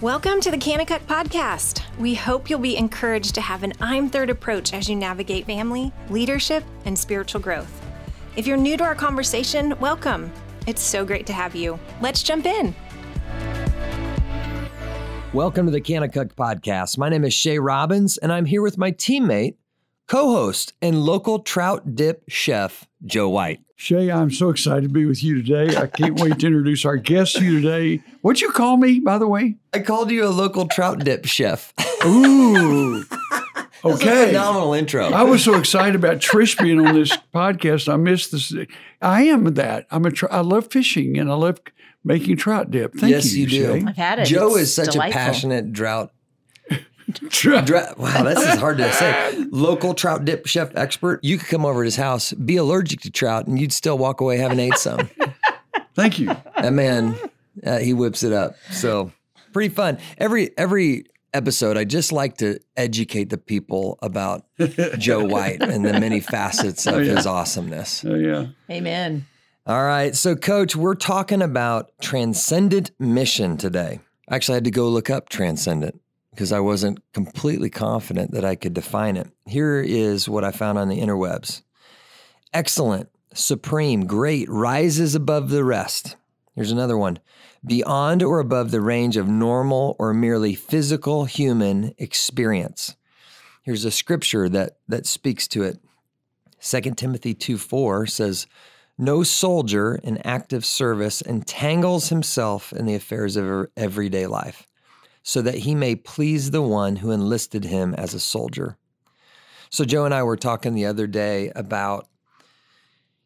Welcome 0.00 0.40
to 0.42 0.52
the 0.52 0.56
Kanakuk 0.56 1.00
Podcast. 1.06 1.82
We 1.98 2.14
hope 2.14 2.48
you'll 2.48 2.60
be 2.60 2.76
encouraged 2.76 3.34
to 3.34 3.40
have 3.40 3.64
an 3.64 3.72
I'm 3.80 4.08
Third 4.08 4.30
approach 4.30 4.72
as 4.72 4.88
you 4.88 4.94
navigate 4.94 5.44
family, 5.44 5.92
leadership, 6.08 6.62
and 6.84 6.96
spiritual 6.96 7.40
growth. 7.40 7.84
If 8.36 8.46
you're 8.46 8.56
new 8.56 8.76
to 8.76 8.84
our 8.84 8.94
conversation, 8.94 9.76
welcome. 9.80 10.32
It's 10.68 10.82
so 10.82 11.04
great 11.04 11.26
to 11.26 11.32
have 11.32 11.56
you. 11.56 11.80
Let's 12.00 12.22
jump 12.22 12.46
in. 12.46 12.76
Welcome 15.32 15.66
to 15.66 15.72
the 15.72 15.80
Kanakuk 15.80 16.32
Podcast. 16.34 16.96
My 16.96 17.08
name 17.08 17.24
is 17.24 17.34
Shay 17.34 17.58
Robbins, 17.58 18.18
and 18.18 18.32
I'm 18.32 18.44
here 18.44 18.62
with 18.62 18.78
my 18.78 18.92
teammate, 18.92 19.56
co 20.06 20.30
host, 20.30 20.74
and 20.80 21.02
local 21.02 21.40
trout 21.40 21.96
dip 21.96 22.22
chef, 22.28 22.86
Joe 23.04 23.28
White. 23.28 23.60
Shay, 23.76 24.10
I'm 24.10 24.30
so 24.30 24.50
excited 24.50 24.82
to 24.82 24.88
be 24.88 25.06
with 25.06 25.22
you 25.22 25.40
today. 25.42 25.76
I 25.76 25.86
can't 25.86 26.18
wait 26.18 26.40
to 26.40 26.46
introduce 26.48 26.84
our 26.84 26.96
guest 26.96 27.36
to 27.36 27.44
you 27.44 27.60
today. 27.60 28.02
What'd 28.22 28.40
you 28.42 28.50
call 28.50 28.76
me, 28.76 28.98
by 28.98 29.18
the 29.18 29.28
way? 29.28 29.56
I 29.72 29.78
called 29.80 30.10
you 30.10 30.24
a 30.24 30.30
local 30.30 30.66
trout 30.66 30.98
dip 31.04 31.24
chef. 31.26 31.72
Ooh. 32.04 33.04
That's 33.84 33.84
a 33.84 33.88
Okay. 33.88 34.26
phenomenal 34.26 34.72
intro. 34.74 35.06
I 35.10 35.22
was 35.22 35.44
so 35.44 35.54
excited 35.54 35.94
about 35.94 36.16
Trish 36.18 36.60
being 36.60 36.84
on 36.84 36.96
this 36.96 37.16
podcast. 37.32 37.88
I 37.92 37.94
missed 37.96 38.32
this. 38.32 38.52
I 39.00 39.22
am 39.22 39.54
that. 39.54 39.86
I'm 39.92 40.04
a. 40.04 40.10
Tr- 40.10 40.26
I 40.32 40.40
love 40.40 40.66
fishing 40.72 41.16
and 41.16 41.30
I 41.30 41.34
love 41.34 41.60
making 42.02 42.38
trout 42.38 42.72
dip. 42.72 42.94
Thank 42.94 43.12
yes, 43.12 43.32
you, 43.32 43.42
you, 43.44 43.48
do. 43.48 43.80
Shay. 43.80 43.84
I've 43.86 43.96
had 43.96 44.18
it. 44.18 44.24
Joe 44.24 44.48
It's 44.48 44.62
is 44.62 44.74
such 44.74 44.90
delightful. 44.94 45.20
a 45.20 45.24
passionate 45.24 45.72
drought. 45.72 46.10
Trout- 47.30 47.64
Dra- 47.66 47.94
wow, 47.96 48.22
this 48.22 48.38
is 48.38 48.58
hard 48.60 48.78
to 48.78 48.92
say. 48.92 49.36
Local 49.50 49.94
trout 49.94 50.24
dip 50.24 50.46
chef 50.46 50.70
expert. 50.76 51.20
You 51.22 51.38
could 51.38 51.48
come 51.48 51.64
over 51.64 51.80
to 51.82 51.84
his 51.86 51.96
house, 51.96 52.32
be 52.34 52.56
allergic 52.56 53.00
to 53.02 53.10
trout, 53.10 53.46
and 53.46 53.58
you'd 53.58 53.72
still 53.72 53.96
walk 53.96 54.20
away 54.20 54.36
having 54.38 54.58
ate 54.60 54.74
some. 54.74 55.08
Thank 55.94 56.18
you. 56.18 56.26
that 56.56 56.72
man, 56.72 57.16
uh, 57.64 57.78
he 57.78 57.92
whips 57.94 58.22
it 58.22 58.32
up. 58.32 58.56
So 58.70 59.10
pretty 59.52 59.74
fun. 59.74 59.98
Every 60.18 60.50
every 60.58 61.06
episode, 61.34 61.76
I 61.76 61.84
just 61.84 62.12
like 62.12 62.38
to 62.38 62.58
educate 62.76 63.30
the 63.30 63.38
people 63.38 63.98
about 64.02 64.44
Joe 64.98 65.24
White 65.24 65.62
and 65.62 65.84
the 65.84 65.92
many 65.98 66.20
facets 66.20 66.86
of 66.86 66.94
Oh, 66.94 66.98
yeah. 66.98 67.16
his 67.16 67.26
awesomeness. 67.26 68.04
Oh 68.04 68.14
yeah. 68.14 68.46
Amen. 68.70 69.26
All 69.66 69.82
right, 69.84 70.16
so 70.16 70.34
Coach, 70.34 70.74
we're 70.76 70.94
talking 70.94 71.42
about 71.42 71.90
transcendent 72.00 72.90
mission 72.98 73.56
today. 73.58 74.00
Actually, 74.30 74.30
I 74.30 74.34
actually 74.36 74.54
had 74.54 74.64
to 74.64 74.70
go 74.70 74.88
look 74.88 75.10
up 75.10 75.28
transcendent 75.28 76.00
because 76.38 76.52
I 76.52 76.60
wasn't 76.60 77.00
completely 77.12 77.68
confident 77.68 78.30
that 78.30 78.44
I 78.44 78.54
could 78.54 78.72
define 78.72 79.16
it. 79.16 79.26
Here 79.44 79.80
is 79.80 80.28
what 80.28 80.44
I 80.44 80.52
found 80.52 80.78
on 80.78 80.88
the 80.88 81.00
interwebs 81.00 81.62
excellent, 82.54 83.08
supreme, 83.34 84.06
great, 84.06 84.48
rises 84.48 85.16
above 85.16 85.50
the 85.50 85.64
rest. 85.64 86.14
Here's 86.54 86.70
another 86.70 86.96
one 86.96 87.18
beyond 87.66 88.22
or 88.22 88.38
above 88.38 88.70
the 88.70 88.80
range 88.80 89.16
of 89.16 89.26
normal 89.26 89.96
or 89.98 90.14
merely 90.14 90.54
physical 90.54 91.24
human 91.24 91.92
experience. 91.98 92.94
Here's 93.62 93.84
a 93.84 93.90
scripture 93.90 94.48
that, 94.48 94.76
that 94.86 95.06
speaks 95.06 95.48
to 95.48 95.64
it. 95.64 95.80
2 96.62 96.80
Timothy 96.94 97.34
2 97.34 97.58
4 97.58 98.06
says, 98.06 98.46
No 98.96 99.24
soldier 99.24 99.96
in 100.04 100.18
active 100.18 100.64
service 100.64 101.20
entangles 101.20 102.10
himself 102.10 102.72
in 102.72 102.86
the 102.86 102.94
affairs 102.94 103.34
of 103.34 103.44
er- 103.44 103.72
everyday 103.76 104.28
life, 104.28 104.67
so 105.28 105.42
that 105.42 105.56
he 105.56 105.74
may 105.74 105.94
please 105.94 106.52
the 106.52 106.62
one 106.62 106.96
who 106.96 107.10
enlisted 107.10 107.64
him 107.64 107.92
as 107.96 108.14
a 108.14 108.18
soldier. 108.18 108.78
So, 109.68 109.84
Joe 109.84 110.06
and 110.06 110.14
I 110.14 110.22
were 110.22 110.38
talking 110.38 110.72
the 110.72 110.86
other 110.86 111.06
day 111.06 111.52
about, 111.54 112.08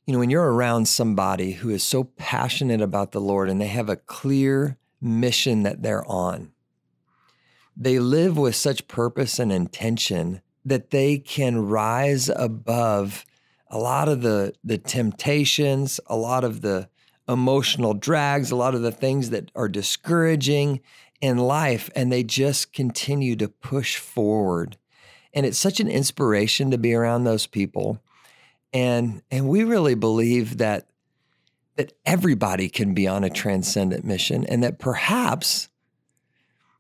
you 0.05 0.12
know, 0.12 0.19
when 0.19 0.28
you're 0.28 0.53
around 0.53 0.89
somebody 0.89 1.53
who 1.53 1.70
is 1.70 1.84
so 1.84 2.03
passionate 2.03 2.80
about 2.80 3.12
the 3.12 3.20
Lord 3.20 3.48
and 3.48 3.61
they 3.61 3.69
have 3.69 3.89
a 3.89 3.95
clear 3.95 4.78
mission 5.00 5.62
that 5.62 5.84
they're 5.84 6.05
on, 6.11 6.50
they 7.77 8.00
live 8.00 8.36
with 8.36 8.56
such 8.56 8.89
purpose 8.89 9.39
and 9.39 9.53
intention 9.53 10.42
that 10.64 10.91
they 10.91 11.19
can 11.19 11.69
rise 11.69 12.28
above 12.28 13.25
a 13.68 13.79
lot 13.79 14.08
of 14.08 14.23
the 14.23 14.55
the 14.64 14.77
temptations, 14.77 16.01
a 16.08 16.17
lot 16.17 16.42
of 16.42 16.62
the 16.62 16.89
emotional 17.29 17.95
drags, 17.95 18.51
a 18.51 18.57
lot 18.57 18.74
of 18.74 18.83
the 18.83 18.91
things 18.91 19.30
that 19.30 19.52
are 19.55 19.68
discouraging 19.68 20.80
in 21.22 21.38
life 21.38 21.88
and 21.94 22.12
they 22.12 22.24
just 22.24 22.72
continue 22.74 23.36
to 23.36 23.48
push 23.48 23.96
forward. 23.96 24.77
And 25.33 25.46
it's 25.46 25.56
such 25.56 25.80
an 25.80 25.88
inspiration 25.88 26.70
to 26.72 26.78
be 26.78 26.92
around 26.92 27.24
those 27.24 27.46
people. 27.46 28.02
And 28.74 29.22
and 29.30 29.48
we 29.48 29.64
really 29.64 29.94
believe 29.94 30.58
that 30.58 30.88
that 31.77 31.92
everybody 32.05 32.68
can 32.68 32.92
be 32.92 33.06
on 33.06 33.24
a 33.24 33.30
transcendent 33.30 34.05
mission 34.05 34.44
and 34.44 34.62
that 34.62 34.78
perhaps 34.78 35.70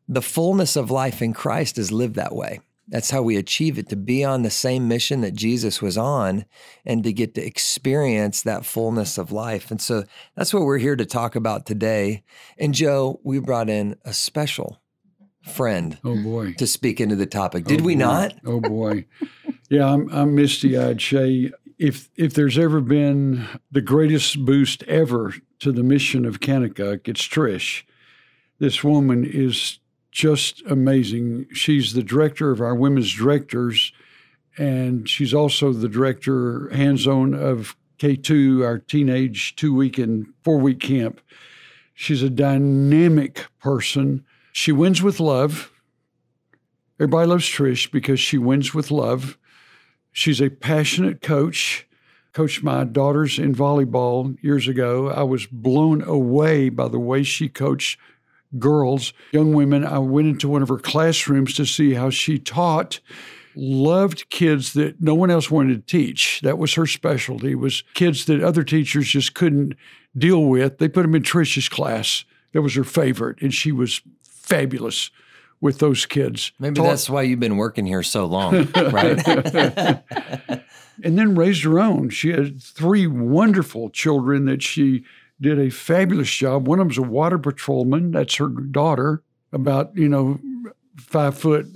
the 0.06 0.20
fullness 0.20 0.76
of 0.76 0.90
life 0.90 1.22
in 1.22 1.32
Christ 1.32 1.78
is 1.78 1.90
lived 1.90 2.16
that 2.16 2.34
way. 2.34 2.60
That's 2.92 3.10
how 3.10 3.22
we 3.22 3.36
achieve 3.36 3.78
it 3.78 3.88
to 3.88 3.96
be 3.96 4.22
on 4.22 4.42
the 4.42 4.50
same 4.50 4.86
mission 4.86 5.22
that 5.22 5.34
Jesus 5.34 5.80
was 5.82 5.96
on 5.98 6.44
and 6.84 7.02
to 7.02 7.12
get 7.12 7.34
to 7.34 7.44
experience 7.44 8.42
that 8.42 8.66
fullness 8.66 9.16
of 9.18 9.32
life. 9.32 9.70
And 9.70 9.80
so 9.80 10.04
that's 10.36 10.52
what 10.52 10.62
we're 10.64 10.76
here 10.78 10.94
to 10.94 11.06
talk 11.06 11.34
about 11.34 11.64
today. 11.66 12.22
And 12.58 12.74
Joe, 12.74 13.18
we 13.24 13.38
brought 13.40 13.70
in 13.70 13.96
a 14.04 14.12
special 14.12 14.82
friend 15.42 15.98
Oh 16.04 16.22
boy. 16.22 16.52
to 16.58 16.66
speak 16.66 17.00
into 17.00 17.16
the 17.16 17.26
topic. 17.26 17.64
Did 17.64 17.80
Oh, 17.80 17.84
we 17.84 17.94
not? 17.96 18.34
Oh 18.44 18.60
boy. 18.60 19.06
Yeah, 19.70 19.86
I'm 19.90 20.08
I'm 20.12 20.34
misty 20.34 20.76
eyed, 20.76 21.00
Shay. 21.00 21.50
If 21.78 22.10
if 22.14 22.34
there's 22.34 22.58
ever 22.58 22.80
been 22.82 23.48
the 23.70 23.80
greatest 23.80 24.44
boost 24.44 24.82
ever 24.84 25.34
to 25.60 25.72
the 25.72 25.82
mission 25.82 26.26
of 26.26 26.40
Kanakuk, 26.40 27.08
it's 27.08 27.26
Trish. 27.26 27.84
This 28.58 28.84
woman 28.84 29.24
is 29.24 29.78
just 30.12 30.62
amazing. 30.68 31.46
She's 31.52 31.94
the 31.94 32.02
director 32.02 32.50
of 32.50 32.60
our 32.60 32.74
women's 32.74 33.12
directors, 33.12 33.92
and 34.58 35.08
she's 35.08 35.34
also 35.34 35.72
the 35.72 35.88
director, 35.88 36.68
hands 36.68 37.06
on 37.06 37.34
of 37.34 37.74
K2, 37.98 38.64
our 38.64 38.78
teenage 38.78 39.56
two 39.56 39.74
week 39.74 39.98
and 39.98 40.26
four 40.44 40.58
week 40.58 40.80
camp. 40.80 41.20
She's 41.94 42.22
a 42.22 42.30
dynamic 42.30 43.46
person. 43.58 44.24
She 44.52 44.70
wins 44.70 45.02
with 45.02 45.18
love. 45.18 45.72
Everybody 47.00 47.28
loves 47.28 47.48
Trish 47.48 47.90
because 47.90 48.20
she 48.20 48.38
wins 48.38 48.74
with 48.74 48.90
love. 48.90 49.38
She's 50.12 50.40
a 50.40 50.50
passionate 50.50 51.22
coach. 51.22 51.86
Coached 52.32 52.62
my 52.62 52.84
daughters 52.84 53.38
in 53.38 53.54
volleyball 53.54 54.36
years 54.42 54.68
ago. 54.68 55.08
I 55.08 55.22
was 55.22 55.46
blown 55.46 56.02
away 56.02 56.68
by 56.68 56.88
the 56.88 56.98
way 56.98 57.22
she 57.22 57.48
coached 57.48 57.98
girls, 58.58 59.12
young 59.32 59.52
women. 59.52 59.84
I 59.84 59.98
went 59.98 60.28
into 60.28 60.48
one 60.48 60.62
of 60.62 60.68
her 60.68 60.78
classrooms 60.78 61.54
to 61.54 61.64
see 61.66 61.94
how 61.94 62.10
she 62.10 62.38
taught. 62.38 63.00
Loved 63.54 64.30
kids 64.30 64.72
that 64.72 65.00
no 65.00 65.14
one 65.14 65.30
else 65.30 65.50
wanted 65.50 65.86
to 65.86 65.98
teach. 65.98 66.40
That 66.42 66.56
was 66.58 66.72
her 66.74 66.86
specialty. 66.86 67.54
Was 67.54 67.84
kids 67.94 68.24
that 68.26 68.42
other 68.42 68.62
teachers 68.64 69.08
just 69.08 69.34
couldn't 69.34 69.74
deal 70.16 70.44
with. 70.44 70.78
They 70.78 70.88
put 70.88 71.02
them 71.02 71.14
in 71.14 71.22
Trish's 71.22 71.68
class. 71.68 72.24
That 72.52 72.62
was 72.62 72.74
her 72.74 72.84
favorite, 72.84 73.42
and 73.42 73.52
she 73.52 73.70
was 73.72 74.00
fabulous 74.22 75.10
with 75.60 75.78
those 75.78 76.06
kids. 76.06 76.52
Maybe 76.58 76.76
Taught- 76.76 76.86
that's 76.86 77.10
why 77.10 77.22
you've 77.22 77.40
been 77.40 77.56
working 77.56 77.86
here 77.86 78.02
so 78.02 78.24
long, 78.26 78.68
right? 78.76 79.26
and 81.02 81.18
then 81.18 81.34
raised 81.34 81.64
her 81.64 81.78
own. 81.78 82.10
She 82.10 82.30
had 82.30 82.60
three 82.62 83.06
wonderful 83.06 83.90
children 83.90 84.44
that 84.46 84.62
she 84.62 85.04
did 85.42 85.58
a 85.58 85.70
fabulous 85.70 86.30
job. 86.30 86.66
One 86.66 86.78
of 86.80 86.86
them's 86.86 86.98
a 86.98 87.02
water 87.02 87.38
patrolman. 87.38 88.12
That's 88.12 88.36
her 88.36 88.48
daughter, 88.48 89.22
about 89.52 89.94
you 89.96 90.08
know 90.08 90.40
five 90.96 91.36
foot 91.36 91.66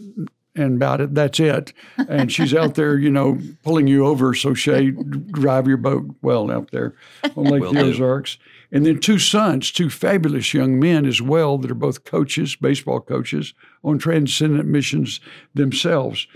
and 0.54 0.76
about 0.76 1.00
it. 1.00 1.14
That's 1.14 1.38
it. 1.38 1.72
And 2.08 2.32
she's 2.32 2.54
out 2.54 2.74
there, 2.74 2.96
you 2.96 3.10
know, 3.10 3.38
pulling 3.62 3.86
you 3.86 4.06
over. 4.06 4.34
So 4.34 4.54
Shay, 4.54 4.90
drive 4.90 5.66
your 5.66 5.76
boat 5.76 6.06
well 6.22 6.50
out 6.50 6.70
there 6.70 6.94
on 7.36 7.44
Lake 7.44 7.60
Will 7.60 7.72
the 7.72 7.82
do. 7.82 7.90
Ozarks. 7.90 8.38
And 8.72 8.84
then 8.84 8.98
two 8.98 9.18
sons, 9.18 9.70
two 9.70 9.90
fabulous 9.90 10.52
young 10.52 10.78
men 10.78 11.06
as 11.06 11.22
well, 11.22 11.58
that 11.58 11.70
are 11.70 11.74
both 11.74 12.04
coaches, 12.04 12.56
baseball 12.56 13.00
coaches 13.00 13.54
on 13.84 13.98
transcendent 13.98 14.66
missions 14.66 15.20
themselves. 15.54 16.26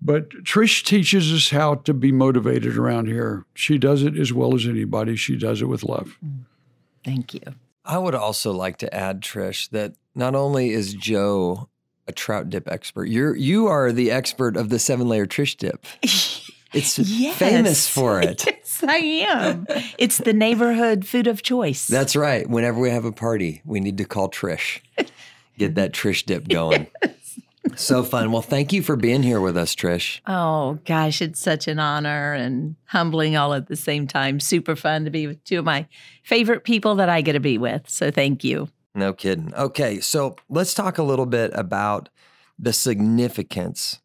But 0.00 0.30
Trish 0.44 0.84
teaches 0.84 1.32
us 1.32 1.50
how 1.50 1.74
to 1.76 1.92
be 1.92 2.12
motivated 2.12 2.78
around 2.78 3.06
here. 3.06 3.44
She 3.54 3.78
does 3.78 4.02
it 4.02 4.16
as 4.16 4.32
well 4.32 4.54
as 4.54 4.66
anybody. 4.66 5.16
She 5.16 5.36
does 5.36 5.60
it 5.60 5.66
with 5.66 5.82
love. 5.82 6.16
Mm. 6.24 6.44
Thank 7.04 7.34
you. 7.34 7.40
I 7.84 7.98
would 7.98 8.14
also 8.14 8.52
like 8.52 8.76
to 8.78 8.94
add, 8.94 9.22
Trish, 9.22 9.70
that 9.70 9.94
not 10.14 10.34
only 10.34 10.70
is 10.70 10.94
Joe 10.94 11.68
a 12.06 12.12
trout 12.12 12.50
dip 12.50 12.68
expert, 12.70 13.06
you're 13.06 13.34
you 13.36 13.66
are 13.66 13.92
the 13.92 14.10
expert 14.10 14.56
of 14.56 14.68
the 14.68 14.78
seven 14.78 15.08
layer 15.08 15.26
Trish 15.26 15.56
dip. 15.56 15.84
It's 16.74 16.98
Yes. 16.98 17.38
famous 17.38 17.88
for 17.88 18.20
it. 18.22 18.44
yes, 18.44 18.84
I 18.86 18.96
am. 18.96 19.66
It's 19.96 20.18
the 20.18 20.34
neighborhood 20.34 21.06
food 21.06 21.26
of 21.26 21.40
choice. 21.42 21.86
That's 21.86 22.14
right. 22.14 22.46
Whenever 22.46 22.78
we 22.78 22.90
have 22.90 23.06
a 23.06 23.10
party, 23.12 23.62
we 23.64 23.80
need 23.80 23.96
to 23.96 24.04
call 24.04 24.28
Trish. 24.28 24.80
Get 25.56 25.76
that 25.76 25.92
Trish 25.92 26.26
dip 26.26 26.46
going. 26.50 26.86
So 27.76 28.02
fun. 28.02 28.32
Well, 28.32 28.42
thank 28.42 28.72
you 28.72 28.82
for 28.82 28.96
being 28.96 29.22
here 29.22 29.40
with 29.40 29.56
us, 29.56 29.74
Trish. 29.74 30.20
Oh 30.26 30.78
gosh, 30.84 31.22
it's 31.22 31.40
such 31.40 31.68
an 31.68 31.78
honor 31.78 32.34
and 32.34 32.76
humbling 32.86 33.36
all 33.36 33.54
at 33.54 33.68
the 33.68 33.76
same 33.76 34.06
time. 34.06 34.40
Super 34.40 34.76
fun 34.76 35.04
to 35.04 35.10
be 35.10 35.26
with 35.26 35.42
two 35.44 35.58
of 35.58 35.64
my 35.64 35.86
favorite 36.22 36.64
people 36.64 36.94
that 36.96 37.08
I 37.08 37.20
get 37.20 37.32
to 37.32 37.40
be 37.40 37.58
with. 37.58 37.88
So 37.88 38.10
thank 38.10 38.44
you. 38.44 38.68
No 38.94 39.12
kidding. 39.12 39.54
Okay, 39.54 40.00
so 40.00 40.36
let's 40.48 40.74
talk 40.74 40.98
a 40.98 41.02
little 41.02 41.26
bit 41.26 41.50
about 41.54 42.08
the 42.58 42.72
significance 42.72 44.00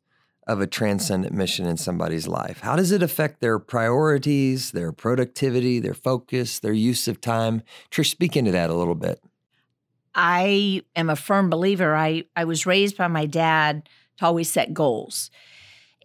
of 0.46 0.62
a 0.62 0.68
transcendent 0.68 1.34
mission 1.34 1.66
in 1.66 1.78
somebody's 1.78 2.28
life. 2.28 2.60
How 2.60 2.76
does 2.76 2.92
it 2.92 3.02
affect 3.02 3.40
their 3.40 3.60
priorities, 3.60 4.72
their 4.72 4.92
productivity, 4.92 5.80
their 5.80 5.94
focus, 5.94 6.60
their 6.60 6.74
use 6.74 7.08
of 7.08 7.22
time? 7.22 7.64
Trish, 7.90 8.12
speak 8.12 8.36
into 8.36 8.52
that 8.52 8.70
a 8.70 8.76
little 8.76 8.96
bit. 8.96 9.22
I 10.16 10.84
am 10.96 11.10
a 11.10 11.16
firm 11.16 11.50
believer. 11.50 11.96
I, 11.96 12.26
I 12.36 12.46
was 12.46 12.66
raised 12.66 12.98
by 12.98 13.08
my 13.08 13.26
dad 13.26 13.90
to 14.18 14.26
always 14.26 14.50
set 14.50 14.74
goals. 14.74 15.32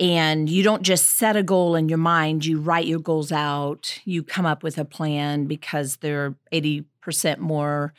And 0.01 0.49
you 0.49 0.63
don't 0.63 0.83
just 0.83 1.17
set 1.17 1.37
a 1.37 1.43
goal 1.43 1.75
in 1.75 1.89
your 1.89 1.99
mind, 1.99 2.47
you 2.47 2.61
write 2.61 2.87
your 2.87 3.01
goals 3.01 3.33
out, 3.33 3.99
you 4.05 4.23
come 4.23 4.47
up 4.47 4.63
with 4.63 4.79
a 4.79 4.85
plan 4.85 5.47
because 5.47 5.97
they're 5.97 6.37
80% 6.53 7.39
more 7.39 7.93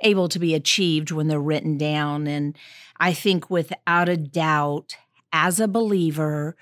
able 0.00 0.28
to 0.28 0.38
be 0.40 0.54
achieved 0.54 1.12
when 1.12 1.28
they're 1.28 1.40
written 1.40 1.78
down. 1.78 2.26
And 2.26 2.56
I 2.98 3.12
think 3.12 3.50
without 3.50 4.08
a 4.08 4.16
doubt, 4.16 4.96
as 5.32 5.60
a 5.60 5.68
believer, 5.68 6.56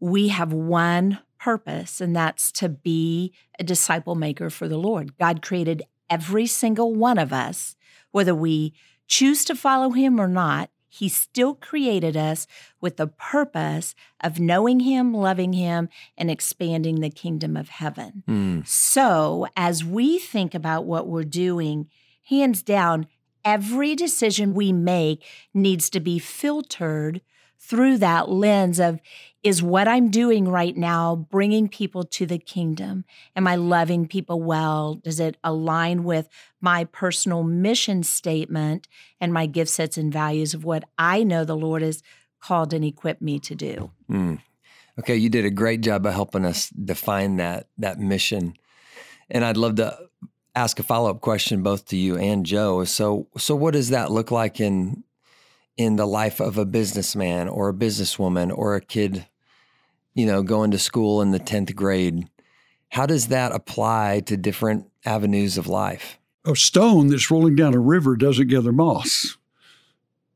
we 0.00 0.28
have 0.28 0.52
one 0.52 1.20
purpose, 1.38 2.00
and 2.00 2.14
that's 2.14 2.50
to 2.52 2.68
be 2.68 3.32
a 3.58 3.64
disciple 3.64 4.14
maker 4.14 4.50
for 4.50 4.68
the 4.68 4.78
Lord. 4.78 5.16
God 5.18 5.42
created 5.42 5.82
every 6.10 6.46
single 6.46 6.94
one 6.94 7.18
of 7.18 7.32
us, 7.32 7.76
whether 8.10 8.34
we 8.34 8.74
choose 9.06 9.44
to 9.46 9.54
follow 9.54 9.90
Him 9.90 10.20
or 10.20 10.28
not. 10.28 10.70
He 10.88 11.08
still 11.08 11.54
created 11.54 12.16
us 12.16 12.46
with 12.80 12.96
the 12.96 13.08
purpose 13.08 13.94
of 14.20 14.40
knowing 14.40 14.80
Him, 14.80 15.12
loving 15.12 15.52
Him, 15.52 15.88
and 16.16 16.30
expanding 16.30 17.00
the 17.00 17.10
kingdom 17.10 17.56
of 17.56 17.68
heaven. 17.68 18.22
Mm. 18.26 18.66
So, 18.66 19.46
as 19.56 19.84
we 19.84 20.18
think 20.18 20.54
about 20.54 20.86
what 20.86 21.06
we're 21.06 21.24
doing, 21.24 21.88
hands 22.28 22.62
down, 22.62 23.06
every 23.44 23.94
decision 23.94 24.54
we 24.54 24.72
make 24.72 25.22
needs 25.52 25.90
to 25.90 26.00
be 26.00 26.18
filtered 26.18 27.20
through 27.58 27.98
that 27.98 28.28
lens 28.30 28.78
of 28.78 29.00
is 29.46 29.62
what 29.62 29.86
I'm 29.86 30.10
doing 30.10 30.48
right 30.48 30.76
now 30.76 31.14
bringing 31.14 31.68
people 31.68 32.02
to 32.02 32.26
the 32.26 32.36
kingdom? 32.36 33.04
Am 33.36 33.46
I 33.46 33.54
loving 33.54 34.08
people 34.08 34.42
well? 34.42 34.94
Does 34.94 35.20
it 35.20 35.36
align 35.44 36.02
with 36.02 36.28
my 36.60 36.82
personal 36.82 37.44
mission 37.44 38.02
statement 38.02 38.88
and 39.20 39.32
my 39.32 39.46
gift 39.46 39.70
sets 39.70 39.96
and 39.96 40.12
values 40.12 40.52
of 40.52 40.64
what 40.64 40.82
I 40.98 41.22
know 41.22 41.44
the 41.44 41.56
Lord 41.56 41.82
has 41.82 42.02
called 42.40 42.74
and 42.74 42.84
equipped 42.84 43.22
me 43.22 43.38
to 43.38 43.54
do? 43.54 43.92
Mm. 44.10 44.40
Okay, 44.98 45.14
you 45.14 45.28
did 45.28 45.44
a 45.44 45.50
great 45.50 45.80
job 45.80 46.06
of 46.06 46.12
helping 46.12 46.44
us 46.44 46.70
define 46.70 47.36
that 47.36 47.68
that 47.78 48.00
mission. 48.00 48.54
And 49.30 49.44
I'd 49.44 49.56
love 49.56 49.76
to 49.76 49.96
ask 50.56 50.80
a 50.80 50.82
follow-up 50.82 51.20
question 51.20 51.62
both 51.62 51.86
to 51.86 51.96
you 51.96 52.16
and 52.16 52.44
Joe. 52.44 52.82
So 52.82 53.28
so 53.38 53.54
what 53.54 53.74
does 53.74 53.90
that 53.90 54.10
look 54.10 54.32
like 54.32 54.58
in 54.58 55.04
in 55.76 55.94
the 55.94 56.06
life 56.06 56.40
of 56.40 56.58
a 56.58 56.64
businessman 56.64 57.48
or 57.48 57.68
a 57.68 57.74
businesswoman 57.74 58.50
or 58.56 58.74
a 58.74 58.80
kid, 58.80 59.26
you 60.16 60.24
know, 60.24 60.42
going 60.42 60.70
to 60.72 60.78
school 60.78 61.20
in 61.20 61.30
the 61.30 61.38
10th 61.38 61.76
grade? 61.76 62.26
How 62.88 63.04
does 63.04 63.28
that 63.28 63.52
apply 63.52 64.22
to 64.26 64.36
different 64.36 64.90
avenues 65.04 65.58
of 65.58 65.66
life? 65.66 66.18
A 66.46 66.56
stone 66.56 67.08
that's 67.08 67.30
rolling 67.30 67.54
down 67.54 67.74
a 67.74 67.78
river 67.78 68.16
doesn't 68.16 68.48
gather 68.48 68.72
moss. 68.72 69.36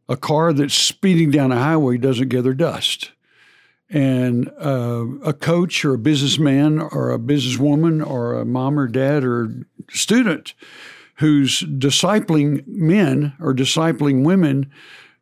A 0.09 0.17
car 0.17 0.53
that's 0.53 0.75
speeding 0.75 1.31
down 1.31 1.51
a 1.51 1.59
highway 1.59 1.97
doesn't 1.97 2.29
gather 2.29 2.53
dust. 2.53 3.13
And 3.89 4.51
uh, 4.61 5.07
a 5.25 5.33
coach 5.33 5.85
or 5.85 5.95
a 5.95 5.99
businessman 5.99 6.79
or 6.79 7.11
a 7.11 7.19
businesswoman 7.19 8.07
or 8.07 8.35
a 8.35 8.45
mom 8.45 8.79
or 8.79 8.87
dad 8.87 9.25
or 9.25 9.65
student 9.89 10.55
who's 11.17 11.63
discipling 11.63 12.67
men 12.67 13.33
or 13.41 13.55
discipling 13.55 14.25
women 14.25 14.71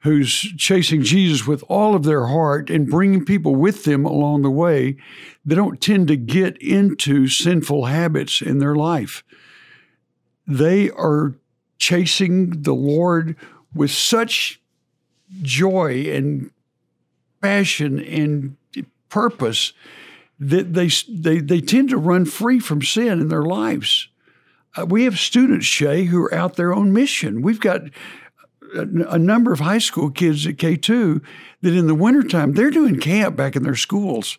who's 0.09 0.33
chasing 0.57 1.03
Jesus 1.03 1.47
with 1.47 1.63
all 1.69 1.95
of 1.95 2.03
their 2.03 2.27
heart 2.27 2.71
and 2.71 2.89
bringing 2.89 3.25
people 3.25 3.55
with 3.55 3.85
them 3.85 4.05
along 4.05 4.43
the 4.43 4.51
way, 4.51 4.97
they 5.45 5.55
don't 5.55 5.81
tend 5.81 6.09
to 6.09 6.17
get 6.17 6.57
into 6.63 7.29
sinful 7.29 7.85
habits 7.85 8.41
in 8.41 8.59
their 8.59 8.75
life. 8.75 9.23
They 10.47 10.91
are 10.91 11.35
chasing 11.77 12.63
the 12.63 12.75
Lord 12.75 13.37
with 13.75 13.91
such 13.91 14.61
joy 15.43 16.07
and 16.09 16.51
passion 17.43 18.01
and 18.01 18.57
purpose 19.11 19.75
that 20.41 20.73
they, 20.73 20.89
they, 21.09 21.41
they 21.41 21.61
tend 21.61 21.91
to 21.91 21.99
run 21.99 22.25
free 22.25 22.61
from 22.61 22.83
sin 22.83 23.21
in 23.21 23.29
their 23.29 23.43
lives. 23.43 24.09
Uh, 24.77 24.87
we 24.87 25.05
have 25.05 25.19
students, 25.19 25.67
Shay, 25.67 26.05
who 26.05 26.23
are 26.23 26.35
out 26.35 26.57
there 26.57 26.73
on 26.73 26.93
mission. 26.93 27.43
We've 27.43 27.61
got 27.61 27.83
a, 28.75 29.19
number 29.19 29.53
of 29.53 29.61
high 29.61 29.79
school 29.79 30.11
kids 30.11 30.47
at 30.47 30.57
K2 30.57 31.23
that 31.63 31.75
in 31.75 31.87
the 31.87 31.95
wintertime, 31.95 32.53
they're 32.53 32.71
doing 32.71 32.99
camp 32.99 33.37
back 33.37 33.57
in 33.57 33.63
their 33.63 33.77
schools. 33.77 34.39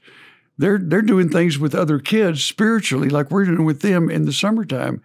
They're, 0.57 0.77
they're 0.77 1.01
doing 1.01 1.29
things 1.29 1.57
with 1.57 1.73
other 1.73 1.99
kids 1.99 2.43
spiritually, 2.43 3.09
like 3.09 3.31
we're 3.31 3.45
doing 3.45 3.65
with 3.65 3.81
them 3.81 4.09
in 4.09 4.25
the 4.25 4.33
summertime. 4.33 5.01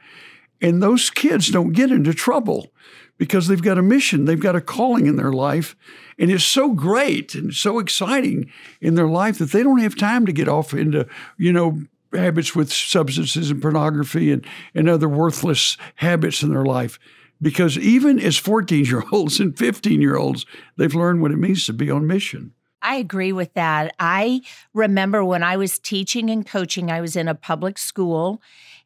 And 0.60 0.82
those 0.82 1.10
kids 1.10 1.48
don't 1.50 1.72
get 1.72 1.90
into 1.90 2.14
trouble 2.14 2.72
because 3.18 3.46
they've 3.46 3.62
got 3.62 3.78
a 3.78 3.82
mission, 3.82 4.24
they've 4.24 4.40
got 4.40 4.56
a 4.56 4.60
calling 4.60 5.06
in 5.06 5.16
their 5.16 5.32
life. 5.32 5.76
And 6.18 6.30
it's 6.30 6.44
so 6.44 6.72
great 6.72 7.34
and 7.34 7.52
so 7.54 7.78
exciting 7.78 8.50
in 8.80 8.94
their 8.94 9.08
life 9.08 9.38
that 9.38 9.52
they 9.52 9.62
don't 9.62 9.80
have 9.80 9.96
time 9.96 10.26
to 10.26 10.32
get 10.32 10.48
off 10.48 10.74
into, 10.74 11.06
you 11.38 11.52
know, 11.52 11.82
habits 12.12 12.54
with 12.54 12.72
substances 12.72 13.50
and 13.50 13.60
pornography 13.60 14.32
and, 14.32 14.46
and 14.74 14.88
other 14.88 15.08
worthless 15.08 15.76
habits 15.96 16.42
in 16.42 16.50
their 16.50 16.64
life. 16.64 16.98
Because 17.44 17.76
even 17.76 18.18
as 18.18 18.38
14 18.38 18.86
year 18.86 19.04
olds 19.12 19.38
and 19.40 19.56
15 19.56 20.00
year 20.00 20.16
olds, 20.16 20.46
they've 20.76 20.94
learned 20.94 21.20
what 21.20 21.30
it 21.30 21.36
means 21.36 21.66
to 21.66 21.74
be 21.74 21.90
on 21.90 22.06
mission. 22.06 22.54
I 22.80 22.96
agree 22.96 23.32
with 23.32 23.52
that. 23.54 23.94
I 23.98 24.40
remember 24.72 25.24
when 25.24 25.42
I 25.42 25.56
was 25.56 25.78
teaching 25.78 26.30
and 26.30 26.46
coaching, 26.46 26.90
I 26.90 27.00
was 27.00 27.16
in 27.16 27.28
a 27.28 27.34
public 27.34 27.78
school, 27.78 28.42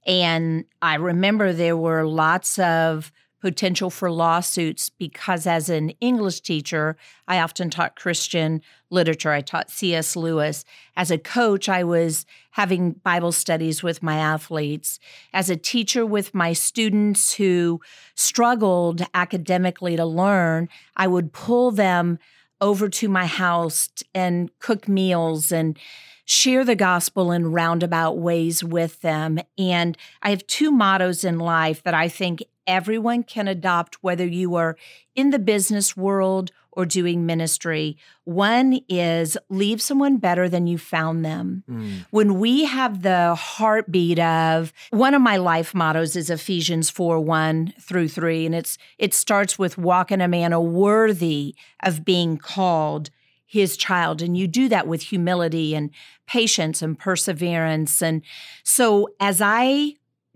and 0.06 0.64
I 0.82 0.96
remember 0.96 1.52
there 1.52 1.76
were 1.76 2.06
lots 2.06 2.58
of 2.58 3.12
potential 3.40 3.90
for 3.90 4.10
lawsuits 4.10 4.90
because 4.90 5.46
as 5.46 5.68
an 5.68 5.90
English 6.00 6.40
teacher, 6.40 6.96
I 7.26 7.38
often 7.38 7.70
taught 7.70 7.96
Christian 7.96 8.60
literature. 8.90 9.30
I 9.30 9.40
taught 9.40 9.70
C.S. 9.70 10.16
Lewis. 10.16 10.64
As 10.96 11.10
a 11.10 11.18
coach, 11.18 11.68
I 11.68 11.84
was 11.84 12.26
having 12.52 12.92
Bible 12.92 13.32
studies 13.32 13.82
with 13.82 14.02
my 14.02 14.16
athletes. 14.16 14.98
As 15.32 15.48
a 15.50 15.56
teacher 15.56 16.04
with 16.04 16.34
my 16.34 16.52
students 16.52 17.34
who 17.34 17.80
struggled 18.14 19.02
academically 19.14 19.96
to 19.96 20.04
learn, 20.04 20.68
I 20.96 21.06
would 21.06 21.32
pull 21.32 21.70
them 21.70 22.18
over 22.60 22.88
to 22.88 23.08
my 23.08 23.26
house 23.26 23.88
and 24.14 24.50
cook 24.58 24.88
meals 24.88 25.52
and 25.52 25.78
share 26.24 26.64
the 26.64 26.76
gospel 26.76 27.32
in 27.32 27.52
roundabout 27.52 28.18
ways 28.18 28.62
with 28.62 29.00
them. 29.00 29.38
And 29.56 29.96
I 30.22 30.30
have 30.30 30.46
two 30.46 30.70
mottos 30.70 31.24
in 31.24 31.38
life 31.38 31.82
that 31.84 31.94
I 31.94 32.08
think 32.08 32.42
everyone 32.68 33.24
can 33.24 33.48
adopt, 33.48 34.04
whether 34.04 34.26
you 34.26 34.54
are 34.54 34.76
in 35.16 35.30
the 35.30 35.38
business 35.40 35.96
world 35.96 36.52
or 36.70 36.86
doing 36.86 37.26
ministry. 37.26 37.96
One 38.22 38.80
is 38.88 39.36
leave 39.48 39.82
someone 39.82 40.18
better 40.18 40.48
than 40.48 40.68
you 40.68 40.78
found 40.78 41.24
them. 41.24 41.64
Mm. 41.68 42.06
When 42.10 42.38
we 42.38 42.66
have 42.66 43.02
the 43.02 43.34
heartbeat 43.34 44.20
of 44.20 44.72
one 44.90 45.14
of 45.14 45.20
my 45.20 45.38
life 45.38 45.74
mottos 45.74 46.14
is 46.14 46.30
Ephesians 46.30 46.88
4 46.88 47.18
1 47.18 47.74
through 47.80 48.08
3. 48.08 48.46
And 48.46 48.54
it's 48.54 48.78
it 48.96 49.12
starts 49.12 49.58
with 49.58 49.76
walking 49.76 50.20
a 50.20 50.28
man 50.28 50.56
worthy 50.72 51.56
of 51.82 52.04
being 52.04 52.36
called 52.36 53.10
his 53.44 53.76
child. 53.76 54.22
And 54.22 54.36
you 54.36 54.46
do 54.46 54.68
that 54.68 54.86
with 54.86 55.02
humility 55.02 55.74
and 55.74 55.90
patience 56.28 56.80
and 56.80 56.96
perseverance. 56.96 58.00
And 58.02 58.22
so 58.62 59.08
as 59.18 59.40
I 59.42 59.94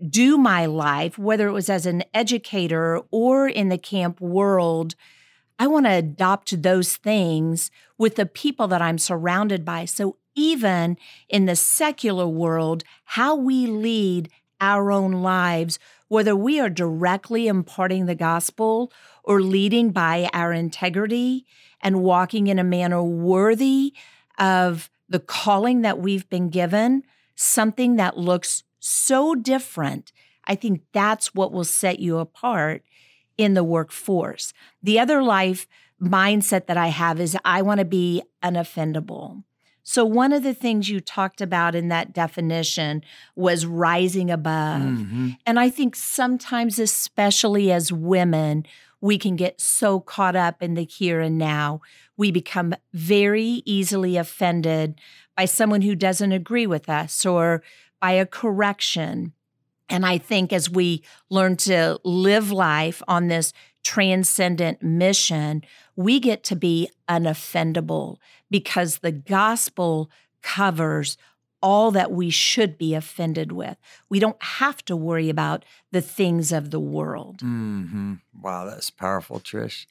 do 0.09 0.37
my 0.37 0.65
life, 0.65 1.17
whether 1.17 1.47
it 1.47 1.53
was 1.53 1.69
as 1.69 1.85
an 1.85 2.03
educator 2.13 3.01
or 3.11 3.47
in 3.47 3.69
the 3.69 3.77
camp 3.77 4.19
world, 4.19 4.95
I 5.59 5.67
want 5.67 5.85
to 5.85 5.91
adopt 5.91 6.61
those 6.61 6.97
things 6.97 7.71
with 7.97 8.15
the 8.15 8.25
people 8.25 8.67
that 8.67 8.81
I'm 8.81 8.97
surrounded 8.97 9.63
by. 9.63 9.85
So 9.85 10.17
even 10.35 10.97
in 11.29 11.45
the 11.45 11.55
secular 11.55 12.27
world, 12.27 12.83
how 13.05 13.35
we 13.35 13.67
lead 13.67 14.29
our 14.59 14.91
own 14.91 15.11
lives, 15.11 15.77
whether 16.07 16.35
we 16.35 16.59
are 16.59 16.69
directly 16.69 17.47
imparting 17.47 18.05
the 18.05 18.15
gospel 18.15 18.91
or 19.23 19.41
leading 19.41 19.91
by 19.91 20.29
our 20.33 20.53
integrity 20.53 21.45
and 21.81 22.01
walking 22.01 22.47
in 22.47 22.59
a 22.59 22.63
manner 22.63 23.03
worthy 23.03 23.93
of 24.39 24.89
the 25.07 25.19
calling 25.19 25.81
that 25.81 25.99
we've 25.99 26.27
been 26.29 26.49
given, 26.49 27.03
something 27.35 27.97
that 27.97 28.17
looks 28.17 28.63
so 28.83 29.33
different. 29.35 30.11
I 30.45 30.55
think 30.55 30.81
that's 30.91 31.33
what 31.33 31.51
will 31.51 31.63
set 31.63 31.99
you 31.99 32.17
apart 32.17 32.83
in 33.37 33.53
the 33.53 33.63
workforce. 33.63 34.53
The 34.81 34.99
other 34.99 35.23
life 35.23 35.67
mindset 36.01 36.67
that 36.67 36.77
I 36.77 36.87
have 36.87 37.19
is 37.19 37.37
I 37.45 37.61
want 37.61 37.79
to 37.79 37.85
be 37.85 38.21
unoffendable. 38.43 39.43
So, 39.85 40.05
one 40.05 40.31
of 40.31 40.43
the 40.43 40.53
things 40.53 40.89
you 40.89 41.01
talked 41.01 41.41
about 41.41 41.75
in 41.75 41.89
that 41.89 42.13
definition 42.13 43.03
was 43.35 43.65
rising 43.65 44.31
above. 44.31 44.81
Mm-hmm. 44.81 45.29
And 45.45 45.59
I 45.59 45.69
think 45.69 45.95
sometimes, 45.95 46.79
especially 46.79 47.71
as 47.71 47.91
women, 47.91 48.65
we 49.01 49.17
can 49.17 49.35
get 49.35 49.59
so 49.59 49.99
caught 49.99 50.37
up 50.37 50.63
in 50.63 50.75
the 50.75 50.85
here 50.85 51.19
and 51.19 51.37
now. 51.37 51.81
We 52.15 52.31
become 52.31 52.73
very 52.93 53.61
easily 53.65 54.15
offended 54.15 55.01
by 55.35 55.45
someone 55.45 55.81
who 55.81 55.95
doesn't 55.95 56.31
agree 56.31 56.67
with 56.67 56.87
us 56.87 57.25
or 57.25 57.63
by 58.03 58.11
a 58.11 58.25
correction. 58.25 59.31
And 59.87 60.05
I 60.05 60.17
think 60.17 60.51
as 60.51 60.69
we 60.69 61.05
learn 61.29 61.55
to 61.57 62.01
live 62.03 62.51
life 62.51 63.01
on 63.07 63.29
this 63.29 63.53
transcendent 63.81 64.83
mission, 64.83 65.63
we 65.95 66.19
get 66.19 66.43
to 66.45 66.55
be 66.57 66.89
unoffendable 67.07 68.17
because 68.51 68.97
the 68.97 69.13
gospel 69.13 70.11
covers 70.41 71.15
all 71.61 71.91
that 71.91 72.11
we 72.11 72.29
should 72.29 72.77
be 72.77 72.93
offended 72.93 73.53
with. 73.53 73.77
We 74.09 74.19
don't 74.19 74.43
have 74.43 74.83
to 74.83 74.97
worry 74.97 75.29
about 75.29 75.63
the 75.93 76.01
things 76.01 76.51
of 76.51 76.71
the 76.71 76.81
world. 76.81 77.37
Mm-hmm. 77.37 78.15
Wow, 78.41 78.65
that's 78.65 78.89
powerful, 78.89 79.39
Trish. 79.39 79.85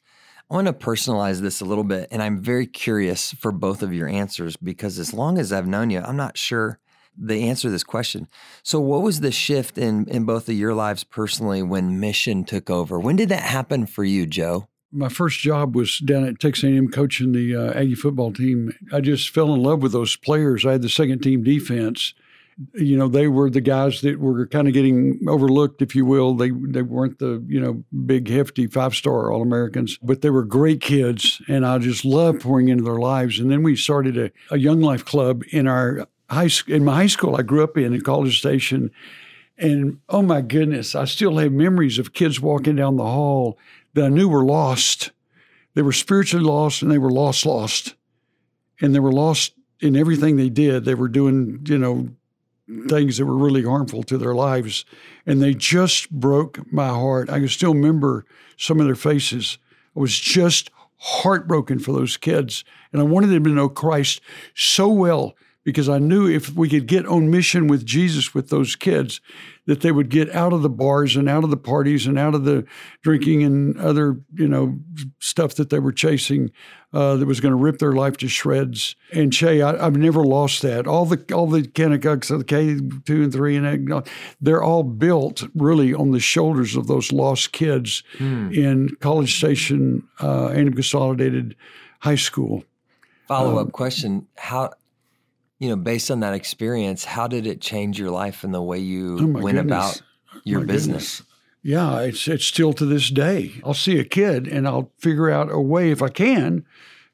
I 0.50 0.54
want 0.54 0.66
to 0.66 0.74
personalize 0.74 1.40
this 1.40 1.62
a 1.62 1.64
little 1.64 1.82
bit, 1.82 2.08
and 2.10 2.22
I'm 2.22 2.42
very 2.42 2.66
curious 2.66 3.32
for 3.32 3.52
both 3.52 3.82
of 3.82 3.94
your 3.94 4.06
answers 4.06 4.54
because 4.58 4.98
as 4.98 5.14
long 5.14 5.38
as 5.38 5.50
I've 5.50 5.66
known 5.66 5.88
you, 5.88 6.00
I'm 6.00 6.18
not 6.18 6.36
sure 6.36 6.78
the 7.16 7.48
answer 7.48 7.68
to 7.68 7.72
this 7.72 7.84
question. 7.84 8.28
So, 8.62 8.80
what 8.80 9.02
was 9.02 9.20
the 9.20 9.32
shift 9.32 9.78
in 9.78 10.06
in 10.08 10.24
both 10.24 10.48
of 10.48 10.54
your 10.54 10.74
lives 10.74 11.04
personally 11.04 11.62
when 11.62 12.00
mission 12.00 12.44
took 12.44 12.70
over? 12.70 12.98
When 12.98 13.16
did 13.16 13.28
that 13.28 13.42
happen 13.42 13.86
for 13.86 14.04
you, 14.04 14.26
Joe? 14.26 14.68
my 14.92 15.08
first 15.08 15.40
job 15.40 15.74
was 15.74 15.98
down 15.98 16.24
at 16.24 16.38
Texas 16.38 16.64
A&M 16.64 16.88
coaching 16.88 17.32
the 17.32 17.56
uh, 17.56 17.72
Aggie 17.72 17.94
football 17.94 18.32
team. 18.32 18.72
I 18.92 19.00
just 19.00 19.30
fell 19.30 19.54
in 19.54 19.62
love 19.62 19.82
with 19.82 19.92
those 19.92 20.16
players. 20.16 20.66
I 20.66 20.72
had 20.72 20.82
the 20.82 20.88
second 20.88 21.20
team 21.22 21.42
defense. 21.42 22.12
You 22.74 22.98
know, 22.98 23.08
they 23.08 23.28
were 23.28 23.48
the 23.48 23.62
guys 23.62 24.02
that 24.02 24.20
were 24.20 24.46
kind 24.46 24.68
of 24.68 24.74
getting 24.74 25.18
overlooked, 25.26 25.80
if 25.80 25.96
you 25.96 26.04
will. 26.04 26.34
They 26.34 26.50
they 26.50 26.82
weren't 26.82 27.18
the 27.18 27.42
you 27.48 27.58
know 27.58 27.82
big 28.04 28.28
hefty 28.28 28.66
five 28.66 28.94
star 28.94 29.32
All 29.32 29.40
Americans, 29.40 29.98
but 30.02 30.20
they 30.20 30.28
were 30.28 30.44
great 30.44 30.82
kids, 30.82 31.40
and 31.48 31.64
I 31.64 31.78
just 31.78 32.04
loved 32.04 32.42
pouring 32.42 32.68
into 32.68 32.84
their 32.84 32.98
lives. 32.98 33.40
And 33.40 33.50
then 33.50 33.62
we 33.62 33.74
started 33.74 34.18
a, 34.18 34.30
a 34.50 34.58
Young 34.58 34.82
Life 34.82 35.02
Club 35.06 35.42
in 35.50 35.66
our 35.66 36.06
high 36.32 36.48
in 36.66 36.84
my 36.84 36.94
high 36.94 37.06
school 37.06 37.36
I 37.36 37.42
grew 37.42 37.62
up 37.62 37.76
in 37.76 37.92
in 37.92 38.00
College 38.00 38.38
Station. 38.38 38.90
And 39.58 40.00
oh 40.08 40.22
my 40.22 40.40
goodness, 40.40 40.94
I 40.94 41.04
still 41.04 41.36
have 41.38 41.52
memories 41.52 41.98
of 41.98 42.14
kids 42.14 42.40
walking 42.40 42.76
down 42.76 42.96
the 42.96 43.04
hall 43.04 43.58
that 43.94 44.04
I 44.04 44.08
knew 44.08 44.28
were 44.28 44.44
lost. 44.44 45.10
They 45.74 45.82
were 45.82 45.92
spiritually 45.92 46.44
lost 46.44 46.82
and 46.82 46.90
they 46.90 46.98
were 46.98 47.12
lost, 47.12 47.46
lost. 47.46 47.94
And 48.80 48.94
they 48.94 49.00
were 49.00 49.12
lost 49.12 49.52
in 49.80 49.96
everything 49.96 50.36
they 50.36 50.48
did. 50.48 50.84
They 50.84 50.94
were 50.94 51.08
doing, 51.08 51.60
you 51.64 51.78
know, 51.78 52.08
things 52.88 53.18
that 53.18 53.26
were 53.26 53.36
really 53.36 53.62
harmful 53.62 54.02
to 54.04 54.18
their 54.18 54.34
lives. 54.34 54.84
And 55.26 55.40
they 55.42 55.54
just 55.54 56.10
broke 56.10 56.72
my 56.72 56.88
heart. 56.88 57.30
I 57.30 57.38
can 57.38 57.48
still 57.48 57.74
remember 57.74 58.24
some 58.56 58.80
of 58.80 58.86
their 58.86 58.94
faces. 58.94 59.58
I 59.96 60.00
was 60.00 60.18
just 60.18 60.70
heartbroken 60.96 61.78
for 61.78 61.92
those 61.92 62.16
kids. 62.16 62.64
And 62.92 63.00
I 63.00 63.04
wanted 63.04 63.28
them 63.28 63.44
to 63.44 63.50
know 63.50 63.68
Christ 63.68 64.20
so 64.54 64.88
well 64.88 65.34
because 65.64 65.88
I 65.88 65.98
knew 65.98 66.28
if 66.28 66.54
we 66.54 66.68
could 66.68 66.86
get 66.86 67.06
on 67.06 67.30
mission 67.30 67.68
with 67.68 67.86
Jesus 67.86 68.34
with 68.34 68.48
those 68.48 68.74
kids, 68.74 69.20
that 69.66 69.80
they 69.80 69.92
would 69.92 70.08
get 70.08 70.28
out 70.34 70.52
of 70.52 70.62
the 70.62 70.68
bars 70.68 71.14
and 71.14 71.28
out 71.28 71.44
of 71.44 71.50
the 71.50 71.56
parties 71.56 72.06
and 72.06 72.18
out 72.18 72.34
of 72.34 72.44
the 72.44 72.64
drinking 73.02 73.44
and 73.44 73.78
other, 73.78 74.20
you 74.34 74.48
know, 74.48 74.78
stuff 75.20 75.54
that 75.54 75.70
they 75.70 75.78
were 75.78 75.92
chasing 75.92 76.50
uh, 76.92 77.14
that 77.16 77.26
was 77.26 77.38
going 77.38 77.52
to 77.52 77.56
rip 77.56 77.78
their 77.78 77.92
life 77.92 78.16
to 78.16 78.28
shreds. 78.28 78.96
And 79.12 79.32
Shay, 79.32 79.62
I, 79.62 79.84
have 79.84 79.96
never 79.96 80.24
lost 80.24 80.62
that. 80.62 80.88
All 80.88 81.06
the 81.06 81.24
all 81.32 81.46
the 81.46 81.62
Kanakuks, 81.62 82.36
the 82.36 82.44
K 82.44 82.80
two 83.04 83.22
and 83.22 83.32
three, 83.32 83.56
and 83.56 84.04
they're 84.40 84.62
all 84.62 84.82
built 84.82 85.44
really 85.54 85.94
on 85.94 86.10
the 86.10 86.20
shoulders 86.20 86.74
of 86.74 86.88
those 86.88 87.12
lost 87.12 87.52
kids 87.52 88.02
hmm. 88.18 88.50
in 88.52 88.96
College 88.96 89.36
Station 89.36 90.08
uh, 90.20 90.48
and 90.48 90.74
Consolidated 90.74 91.54
High 92.00 92.16
School. 92.16 92.64
Follow 93.28 93.58
up 93.58 93.66
um, 93.66 93.70
question: 93.70 94.26
How 94.36 94.72
you 95.62 95.68
know, 95.68 95.76
based 95.76 96.10
on 96.10 96.18
that 96.20 96.34
experience, 96.34 97.04
how 97.04 97.28
did 97.28 97.46
it 97.46 97.60
change 97.60 97.96
your 97.96 98.10
life 98.10 98.42
and 98.42 98.52
the 98.52 98.60
way 98.60 98.80
you 98.80 99.16
oh 99.20 99.26
went 99.26 99.56
goodness. 99.56 99.62
about 99.62 100.02
your 100.42 100.58
my 100.58 100.66
business? 100.66 101.20
Goodness. 101.20 101.32
Yeah, 101.62 102.00
it's 102.00 102.26
it's 102.26 102.44
still 102.44 102.72
to 102.72 102.84
this 102.84 103.10
day. 103.10 103.52
I'll 103.64 103.72
see 103.72 104.00
a 104.00 104.04
kid 104.04 104.48
and 104.48 104.66
I'll 104.66 104.90
figure 104.98 105.30
out 105.30 105.52
a 105.52 105.60
way 105.60 105.92
if 105.92 106.02
I 106.02 106.08
can 106.08 106.66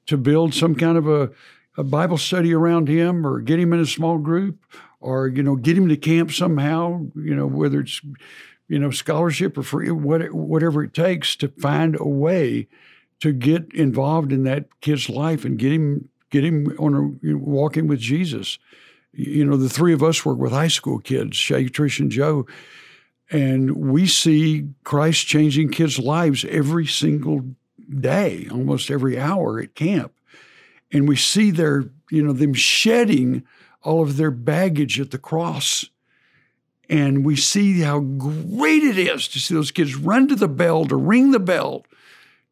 to 0.07 0.17
build 0.17 0.55
some 0.55 0.75
kind 0.75 0.97
of 0.97 1.07
a, 1.07 1.31
a 1.77 1.85
Bible 1.85 2.17
study 2.17 2.55
around 2.55 2.89
him 2.89 3.27
or 3.27 3.43
get 3.43 3.61
him 3.61 3.75
in 3.75 3.81
a 3.81 3.87
small 3.87 4.17
group 4.17 4.65
or 4.99 5.29
you 5.29 5.43
know 5.43 5.55
get 5.55 5.77
him 5.77 5.87
to 5.91 5.97
camp 5.99 6.33
somehow, 6.33 7.05
you 7.17 7.35
know, 7.35 7.47
whether 7.47 7.81
it's 7.81 8.01
you 8.67 8.79
know 8.79 8.91
scholarship 8.91 9.59
or 9.59 9.63
free 9.63 9.91
whatever 9.91 10.83
it 10.83 10.95
takes 10.95 11.37
to 11.37 11.49
find 11.49 12.01
a 12.01 12.09
way 12.09 12.67
to 13.21 13.35
get 13.35 13.71
involved 13.75 14.33
in 14.33 14.45
that 14.45 14.69
kid's 14.81 15.11
life 15.11 15.45
and 15.45 15.59
get 15.59 15.71
him 15.71 16.09
get 16.31 16.45
him 16.45 16.75
on 16.79 17.19
a 17.25 17.37
walking 17.37 17.87
with 17.87 18.01
Jesus. 18.01 18.59
You 19.13 19.45
know, 19.45 19.57
the 19.57 19.69
three 19.69 19.93
of 19.93 20.03
us 20.03 20.25
work 20.25 20.39
with 20.39 20.53
high 20.53 20.69
school 20.69 20.99
kids, 20.99 21.37
Shay, 21.37 21.67
Trish, 21.67 21.99
and 21.99 22.11
Joe, 22.11 22.47
and 23.31 23.77
we 23.77 24.07
see 24.07 24.69
Christ 24.85 25.27
changing 25.27 25.71
kids' 25.71 25.99
lives 25.99 26.45
every 26.47 26.87
single 26.87 27.45
day, 28.01 28.49
almost 28.51 28.91
every 28.91 29.19
hour 29.19 29.61
at 29.61 29.75
camp. 29.75 30.13
And 30.91 31.07
we 31.07 31.17
see 31.17 31.51
their, 31.51 31.85
you 32.11 32.23
know, 32.23 32.33
them 32.33 32.55
shedding 32.55 33.45
all 33.83 34.03
of 34.03 34.17
their 34.17 34.31
baggage 34.31 34.99
at 34.99 35.11
the 35.11 35.19
cross. 35.19 35.87
And 36.89 37.25
we 37.25 37.37
see 37.37 37.81
how 37.81 38.01
great 38.01 38.83
it 38.83 38.99
is 38.99 39.29
to 39.29 39.39
see 39.39 39.55
those 39.55 39.71
kids 39.71 39.95
run 39.95 40.29
to 40.29 40.35
the 40.35 40.49
bell, 40.49 40.87
to 40.87 40.97
ring 40.97 41.33
the 41.33 41.39
bell, 41.39 41.85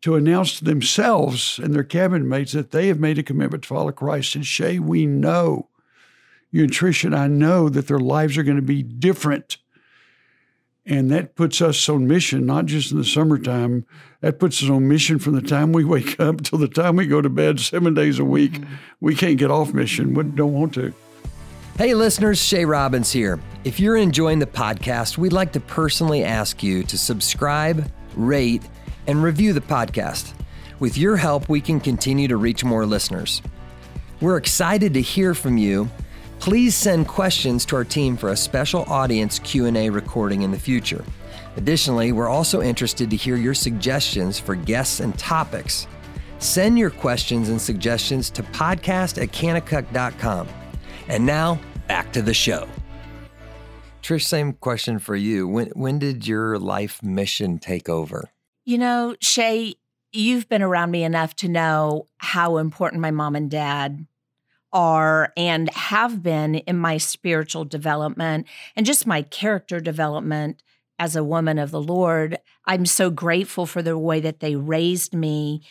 to 0.07 0.15
announce 0.15 0.57
to 0.57 0.65
themselves 0.65 1.59
and 1.59 1.75
their 1.75 1.83
cabin 1.83 2.29
mates 2.29 2.53
that 2.53 2.71
they 2.71 2.87
have 2.87 3.01
made 3.01 3.19
a 3.19 3.25
commitment 3.25 3.65
to 3.65 3.69
follow 3.69 3.91
Christ. 3.91 4.37
And 4.37 4.47
Shay, 4.47 4.79
we 4.79 5.05
know, 5.05 5.69
you 6.53 6.63
and 6.63 6.71
Trish 6.71 7.03
and 7.03 7.13
I 7.13 7.27
know 7.27 7.69
that 7.69 7.89
their 7.89 7.99
lives 7.99 8.39
are 8.39 8.45
going 8.45 8.55
to 8.55 8.63
be 8.63 8.85
different. 8.85 9.57
And 10.85 11.11
that 11.11 11.35
puts 11.35 11.61
us 11.61 11.89
on 11.89 12.07
mission, 12.07 12.47
not 12.47 12.67
just 12.67 12.93
in 12.93 12.99
the 12.99 13.05
summertime. 13.05 13.85
That 14.21 14.39
puts 14.39 14.63
us 14.63 14.71
on 14.71 14.87
mission 14.87 15.19
from 15.19 15.35
the 15.35 15.43
time 15.43 15.73
we 15.73 15.85
wake 15.85 16.21
up 16.21 16.41
till 16.43 16.61
the 16.61 16.69
time 16.69 16.95
we 16.95 17.09
go 17.09 17.21
to 17.21 17.29
bed 17.29 17.59
seven 17.59 17.93
days 17.93 18.21
a 18.21 18.25
week. 18.25 18.53
Mm-hmm. 18.53 18.75
We 19.01 19.17
can't 19.17 19.39
get 19.39 19.51
off 19.51 19.75
mission. 19.75 20.15
We 20.15 20.23
don't 20.23 20.53
want 20.53 20.73
to. 20.75 20.95
Hey, 21.79 21.95
listeners, 21.95 22.41
Shay 22.41 22.65
Robbins 22.65 23.11
here. 23.11 23.41
If 23.65 23.81
you're 23.81 23.97
enjoying 23.97 24.39
the 24.39 24.47
podcast, 24.47 25.19
we'd 25.19 25.33
like 25.33 25.51
to 25.55 25.61
personally 25.61 26.23
ask 26.23 26.63
you 26.63 26.85
to 26.85 26.97
subscribe, 26.97 27.91
rate, 28.15 28.63
and 29.07 29.23
review 29.23 29.53
the 29.53 29.61
podcast. 29.61 30.33
With 30.79 30.99
your 30.99 31.17
help, 31.17 31.49
we 31.49 31.61
can 31.61 31.81
continue 31.81 32.29
to 32.29 32.37
reach 32.37 32.65
more 32.65 32.85
listeners. 32.85 33.43
We're 34.21 34.37
excited 34.37 34.95
to 34.95 35.01
hear 35.01 35.35
from 35.35 35.59
you. 35.59 35.89
Please 36.39 36.75
send 36.75 37.09
questions 37.09 37.65
to 37.67 37.77
our 37.77 37.85
team 37.85 38.17
for 38.17 38.31
a 38.31 38.37
special 38.37 38.85
audience 38.85 39.39
Q&A 39.39 39.91
recording 39.91 40.43
in 40.43 40.51
the 40.51 40.59
future. 40.59 41.05
Additionally, 41.57 42.13
we're 42.13 42.29
also 42.29 42.61
interested 42.61 43.09
to 43.11 43.17
hear 43.17 43.37
your 43.37 43.55
suggestions 43.55 44.39
for 44.39 44.55
guests 44.55 45.01
and 45.01 45.19
topics. 45.19 45.87
Send 46.39 46.79
your 46.79 46.91
questions 46.91 47.49
and 47.49 47.61
suggestions 47.61 48.29
to 48.31 48.43
podcast 48.43 49.23
at 49.23 49.31
kanakuk.com. 49.31 50.49
And 51.09 51.25
now, 51.25 51.59
back 51.89 52.13
to 52.13 52.23
the 52.23 52.35
show. 52.35 52.69
Trish, 54.03 54.25
same 54.25 54.53
question 54.53 54.99
for 54.99 55.17
you. 55.17 55.49
When, 55.49 55.69
when 55.69 55.99
did 55.99 56.29
your 56.29 56.59
life 56.59 57.03
mission 57.03 57.59
take 57.59 57.89
over? 57.89 58.31
You 58.67 58.79
know, 58.79 59.15
Shay, 59.21 59.77
you've 60.13 60.49
been 60.49 60.61
around 60.61 60.91
me 60.91 61.05
enough 61.05 61.37
to 61.37 61.49
know 61.49 62.09
how 62.19 62.57
important 62.57 63.01
my 63.01 63.13
mom 63.13 63.37
and 63.37 63.49
dad 63.49 64.09
are 64.73 65.33
and 65.37 65.71
have 65.71 66.21
been 66.21 66.57
in 66.57 66.77
my 66.77 66.99
spiritual 66.99 67.65
development 67.65 68.49
and 68.75 68.85
just 68.85 69.07
my 69.07 69.23
character 69.23 69.79
development 69.79 70.65
as 70.99 71.15
a 71.15 71.23
woman 71.23 71.61
of 71.61 71.71
the 71.71 71.81
Lord. 71.81 72.39
I'm 72.65 72.87
so 72.87 73.09
grateful 73.09 73.67
for 73.67 73.83
the 73.83 73.97
way 73.97 74.19
that 74.19 74.41
they 74.41 74.57
raised 74.57 75.15
me. 75.15 75.63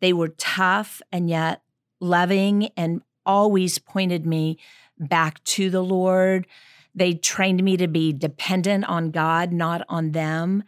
They 0.00 0.12
were 0.12 0.28
tough 0.28 1.00
and 1.10 1.30
yet 1.30 1.62
loving 2.00 2.68
and 2.76 3.00
always 3.24 3.78
pointed 3.78 4.26
me 4.26 4.58
back 4.98 5.42
to 5.44 5.70
the 5.70 5.82
Lord. 5.82 6.46
They 6.94 7.14
trained 7.14 7.64
me 7.64 7.78
to 7.78 7.88
be 7.88 8.12
dependent 8.12 8.84
on 8.84 9.10
God, 9.10 9.52
not 9.52 9.86
on 9.88 10.12
them. 10.12 10.64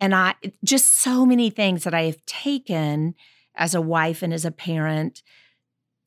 And 0.00 0.14
I 0.14 0.34
just 0.64 0.96
so 0.96 1.26
many 1.26 1.50
things 1.50 1.84
that 1.84 1.94
I 1.94 2.02
have 2.02 2.24
taken 2.26 3.14
as 3.54 3.74
a 3.74 3.80
wife 3.80 4.22
and 4.22 4.32
as 4.32 4.44
a 4.44 4.50
parent 4.50 5.22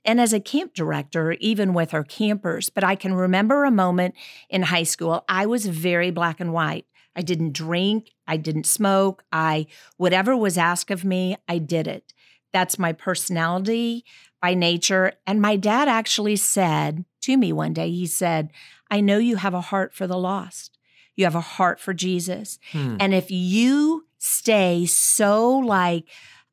and 0.06 0.20
as 0.20 0.34
a 0.34 0.40
camp 0.40 0.74
director, 0.74 1.34
even 1.34 1.74
with 1.74 1.94
our 1.94 2.04
campers. 2.04 2.70
But 2.70 2.84
I 2.84 2.96
can 2.96 3.14
remember 3.14 3.64
a 3.64 3.72
moment 3.72 4.16
in 4.50 4.64
high 4.64 4.84
school, 4.84 5.24
I 5.30 5.46
was 5.46 5.66
very 5.66 6.12
black 6.12 6.40
and 6.40 6.52
white. 6.52 6.86
I 7.16 7.22
didn't 7.22 7.54
drink, 7.54 8.10
I 8.28 8.38
didn't 8.38 8.66
smoke, 8.66 9.24
I 9.32 9.68
whatever 9.98 10.36
was 10.36 10.58
asked 10.58 10.90
of 10.90 11.06
me, 11.06 11.38
I 11.48 11.60
did 11.60 11.88
it. 11.88 12.14
That's 12.52 12.80
my 12.80 12.92
personality 12.92 14.04
by 14.42 14.56
nature. 14.56 15.14
And 15.26 15.42
my 15.42 15.56
dad 15.56 15.88
actually 15.88 16.36
said 16.36 17.06
to 17.22 17.38
me 17.38 17.54
one 17.54 17.74
day, 17.74 17.92
he 17.92 18.08
said, 18.08 18.52
I 18.90 19.00
know 19.00 19.18
you 19.20 19.38
have 19.38 19.54
a 19.54 19.62
heart 19.62 19.94
for 19.94 20.08
the 20.08 20.18
lost. 20.18 20.73
You 21.16 21.26
have 21.26 21.36
a 21.36 21.42
heart 21.42 21.80
for 21.80 21.94
Jesus. 21.94 22.60
Hmm. 22.72 22.98
And 23.00 23.14
if 23.14 23.30
you 23.30 24.06
stay 24.18 24.86
so 24.86 25.50
like 25.58 26.06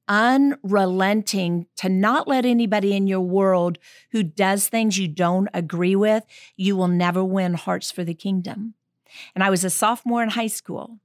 unrelenting 0.09 1.67
to 1.77 1.89
not 1.89 2.27
let 2.27 2.45
anybody 2.45 2.95
in 2.97 3.07
your 3.07 3.21
world 3.21 3.79
who 4.11 4.25
does 4.25 4.69
things 4.69 4.99
you 4.99 5.07
don't 5.07 5.49
agree 5.55 5.95
with, 5.95 6.25
you 6.57 6.77
will 6.77 6.89
never 6.89 7.25
win 7.25 7.55
hearts 7.55 7.93
for 7.93 8.03
the 8.03 8.15
kingdom. 8.15 8.75
And 9.35 9.45
I 9.45 9.51
was 9.51 9.65
a 9.65 9.71
sophomore 9.71 10.23
in 10.23 10.31
high 10.31 10.49
school. 10.49 10.99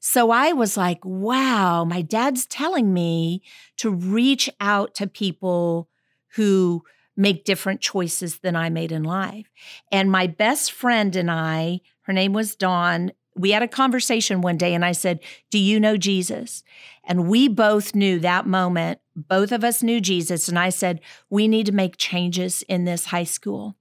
So 0.00 0.30
I 0.30 0.52
was 0.52 0.76
like, 0.76 0.98
wow, 1.04 1.84
my 1.84 2.02
dad's 2.02 2.44
telling 2.44 2.92
me 2.92 3.42
to 3.78 3.90
reach 3.90 4.50
out 4.60 4.94
to 4.96 5.06
people 5.06 5.88
who 6.34 6.82
make 7.16 7.44
different 7.44 7.80
choices 7.80 8.38
than 8.38 8.56
I 8.56 8.68
made 8.68 8.90
in 8.90 9.04
life. 9.04 9.46
And 9.90 10.10
my 10.10 10.26
best 10.26 10.72
friend 10.72 11.14
and 11.14 11.30
I, 11.30 11.80
her 12.02 12.12
name 12.12 12.32
was 12.32 12.54
Dawn, 12.56 13.12
we 13.34 13.50
had 13.52 13.62
a 13.62 13.68
conversation 13.68 14.40
one 14.40 14.56
day 14.56 14.74
and 14.74 14.84
I 14.84 14.92
said, 14.92 15.20
Do 15.50 15.58
you 15.58 15.80
know 15.80 15.96
Jesus? 15.96 16.62
And 17.04 17.28
we 17.28 17.48
both 17.48 17.94
knew 17.94 18.18
that 18.20 18.46
moment, 18.46 19.00
both 19.16 19.52
of 19.52 19.64
us 19.64 19.82
knew 19.82 20.00
Jesus. 20.00 20.48
And 20.48 20.58
I 20.58 20.68
said, 20.68 21.00
We 21.30 21.48
need 21.48 21.66
to 21.66 21.72
make 21.72 21.96
changes 21.96 22.62
in 22.62 22.84
this 22.84 23.06
high 23.06 23.24
school 23.24 23.76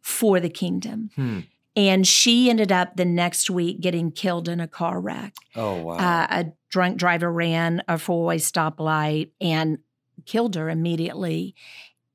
for 0.00 0.40
the 0.40 0.48
kingdom. 0.48 1.10
Hmm. 1.14 1.40
And 1.76 2.06
she 2.06 2.50
ended 2.50 2.72
up 2.72 2.96
the 2.96 3.04
next 3.04 3.50
week 3.50 3.80
getting 3.80 4.10
killed 4.10 4.48
in 4.48 4.58
a 4.58 4.66
car 4.66 5.00
wreck. 5.00 5.34
Oh, 5.54 5.76
wow. 5.82 5.94
Uh, 5.94 6.26
a 6.30 6.46
drunk 6.70 6.96
driver 6.96 7.30
ran 7.30 7.82
a 7.86 7.98
four 7.98 8.24
way 8.24 8.38
stoplight 8.38 9.30
and 9.40 9.78
killed 10.26 10.56
her 10.56 10.68
immediately. 10.68 11.54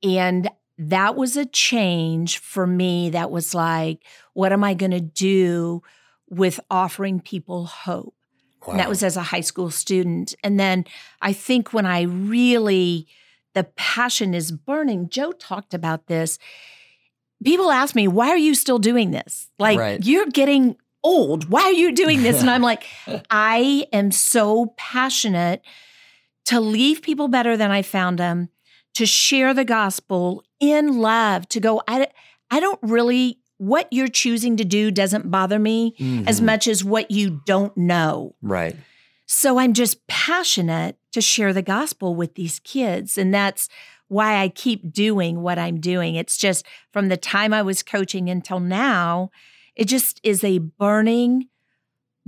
And 0.02 0.50
that 0.78 1.16
was 1.16 1.36
a 1.36 1.46
change 1.46 2.38
for 2.38 2.66
me 2.66 3.10
that 3.10 3.30
was 3.30 3.54
like, 3.54 4.00
what 4.32 4.52
am 4.52 4.64
I 4.64 4.74
going 4.74 4.90
to 4.90 5.00
do 5.00 5.82
with 6.28 6.58
offering 6.70 7.20
people 7.20 7.66
hope? 7.66 8.14
Wow. 8.66 8.76
That 8.76 8.88
was 8.88 9.02
as 9.02 9.16
a 9.16 9.22
high 9.22 9.42
school 9.42 9.70
student. 9.70 10.34
And 10.42 10.58
then 10.58 10.84
I 11.20 11.32
think 11.32 11.72
when 11.72 11.86
I 11.86 12.02
really, 12.02 13.06
the 13.52 13.64
passion 13.64 14.34
is 14.34 14.50
burning, 14.50 15.08
Joe 15.08 15.32
talked 15.32 15.74
about 15.74 16.06
this. 16.06 16.38
People 17.44 17.70
ask 17.70 17.94
me, 17.94 18.08
why 18.08 18.30
are 18.30 18.38
you 18.38 18.54
still 18.54 18.78
doing 18.78 19.10
this? 19.10 19.50
Like, 19.58 19.78
right. 19.78 20.04
you're 20.04 20.26
getting 20.26 20.76
old. 21.02 21.50
Why 21.50 21.62
are 21.62 21.72
you 21.72 21.92
doing 21.92 22.22
this? 22.22 22.40
and 22.40 22.50
I'm 22.50 22.62
like, 22.72 22.84
I 23.30 23.86
am 23.92 24.10
so 24.10 24.74
passionate 24.76 25.62
to 26.46 26.60
leave 26.60 27.02
people 27.02 27.28
better 27.28 27.56
than 27.56 27.70
I 27.70 27.82
found 27.82 28.18
them, 28.18 28.48
to 28.94 29.06
share 29.06 29.54
the 29.54 29.64
gospel 29.64 30.42
in 30.60 30.98
love, 30.98 31.48
to 31.50 31.60
go, 31.60 31.82
I, 31.86 32.08
I 32.50 32.60
don't 32.60 32.78
really 32.82 33.38
what 33.58 33.86
you're 33.90 34.08
choosing 34.08 34.56
to 34.56 34.64
do 34.64 34.90
doesn't 34.90 35.30
bother 35.30 35.58
me 35.58 35.94
mm-hmm. 35.98 36.28
as 36.28 36.40
much 36.40 36.66
as 36.66 36.84
what 36.84 37.10
you 37.10 37.40
don't 37.46 37.76
know. 37.76 38.34
Right. 38.42 38.76
So 39.26 39.58
I'm 39.58 39.72
just 39.72 40.06
passionate 40.06 40.98
to 41.12 41.20
share 41.20 41.52
the 41.52 41.62
gospel 41.62 42.14
with 42.14 42.34
these 42.34 42.58
kids. 42.60 43.16
And 43.16 43.32
that's 43.32 43.68
why 44.08 44.42
I 44.42 44.48
keep 44.48 44.92
doing 44.92 45.40
what 45.40 45.58
I'm 45.58 45.80
doing. 45.80 46.14
It's 46.14 46.36
just 46.36 46.66
from 46.92 47.08
the 47.08 47.16
time 47.16 47.54
I 47.54 47.62
was 47.62 47.82
coaching 47.82 48.28
until 48.28 48.60
now, 48.60 49.30
it 49.76 49.86
just 49.86 50.20
is 50.22 50.44
a 50.44 50.58
burning 50.58 51.48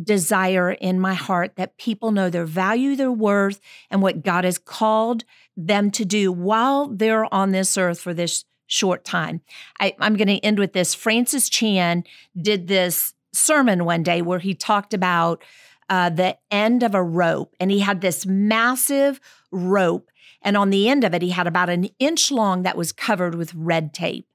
desire 0.02 0.72
in 0.72 1.00
my 1.00 1.14
heart 1.14 1.56
that 1.56 1.78
people 1.78 2.10
know 2.10 2.28
their 2.28 2.44
value, 2.44 2.96
their 2.96 3.12
worth, 3.12 3.60
and 3.90 4.02
what 4.02 4.22
God 4.22 4.44
has 4.44 4.58
called 4.58 5.24
them 5.56 5.90
to 5.92 6.04
do 6.04 6.30
while 6.30 6.88
they're 6.88 7.32
on 7.32 7.52
this 7.52 7.76
earth 7.78 8.00
for 8.00 8.12
this 8.12 8.44
short 8.66 9.04
time. 9.04 9.40
I, 9.80 9.94
I'm 10.00 10.16
going 10.16 10.28
to 10.28 10.44
end 10.44 10.58
with 10.58 10.72
this. 10.72 10.94
Francis 10.94 11.48
Chan 11.48 12.04
did 12.40 12.66
this 12.66 13.14
sermon 13.32 13.84
one 13.84 14.02
day 14.02 14.22
where 14.22 14.38
he 14.38 14.54
talked 14.54 14.92
about 14.92 15.42
uh, 15.88 16.10
the 16.10 16.36
end 16.50 16.82
of 16.82 16.94
a 16.94 17.02
rope, 17.02 17.54
and 17.60 17.70
he 17.70 17.80
had 17.80 18.00
this 18.00 18.26
massive 18.26 19.20
rope. 19.50 20.10
And 20.42 20.56
on 20.56 20.70
the 20.70 20.88
end 20.88 21.04
of 21.04 21.14
it, 21.14 21.22
he 21.22 21.30
had 21.30 21.46
about 21.46 21.70
an 21.70 21.88
inch 21.98 22.30
long 22.30 22.62
that 22.62 22.76
was 22.76 22.92
covered 22.92 23.34
with 23.34 23.54
red 23.54 23.94
tape. 23.94 24.26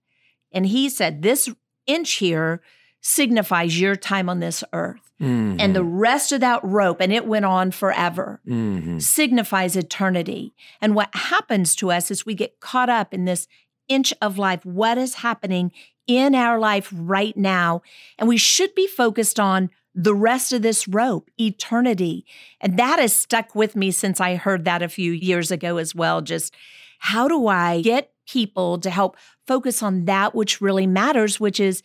And 0.52 0.66
he 0.66 0.90
said, 0.90 1.22
This 1.22 1.50
inch 1.88 2.14
here 2.14 2.62
signifies 3.02 3.80
your 3.80 3.96
time 3.96 4.30
on 4.30 4.40
this 4.40 4.64
earth. 4.74 5.11
Mm-hmm. 5.22 5.58
And 5.60 5.76
the 5.76 5.84
rest 5.84 6.32
of 6.32 6.42
that 6.42 6.64
rope, 6.64 7.00
and 7.00 7.14
it 7.14 7.28
went 7.28 7.46
on 7.46 7.70
forever, 7.72 8.42
mm-hmm. 8.48 8.98
signifies 8.98 9.76
eternity. 9.76 10.54
And 10.82 10.96
what 10.96 11.14
happens 11.14 11.76
to 11.76 11.92
us 11.92 12.10
is 12.10 12.26
we 12.26 12.34
get 12.34 12.60
caught 12.60 12.90
up 12.90 13.14
in 13.14 13.26
this 13.26 13.48
inch 13.88 14.14
of 14.22 14.38
life, 14.38 14.66
what 14.66 14.98
is 14.98 15.16
happening 15.16 15.72
in 16.08 16.34
our 16.34 16.60
life 16.60 16.92
right 16.94 17.38
now. 17.38 17.82
And 18.18 18.28
we 18.28 18.38
should 18.38 18.74
be 18.74 18.88
focused 18.88 19.40
on 19.40 19.70
the 19.94 20.16
rest 20.16 20.54
of 20.54 20.62
this 20.62 20.88
rope, 20.88 21.30
eternity. 21.40 22.26
And 22.60 22.78
that 22.80 23.00
has 23.00 23.16
stuck 23.16 23.54
with 23.54 23.76
me 23.76 23.92
since 23.92 24.20
I 24.20 24.36
heard 24.36 24.66
that 24.66 24.82
a 24.82 24.90
few 24.90 25.12
years 25.12 25.52
ago 25.52 25.78
as 25.78 25.94
well. 25.94 26.22
Just 26.22 26.54
how 27.00 27.28
do 27.28 27.48
I 27.48 27.82
get 27.82 28.12
people 28.28 28.80
to 28.80 28.90
help 28.90 29.18
focus 29.46 29.84
on 29.84 30.06
that 30.06 30.34
which 30.34 30.62
really 30.62 30.88
matters, 30.88 31.40
which 31.40 31.60
is 31.60 31.84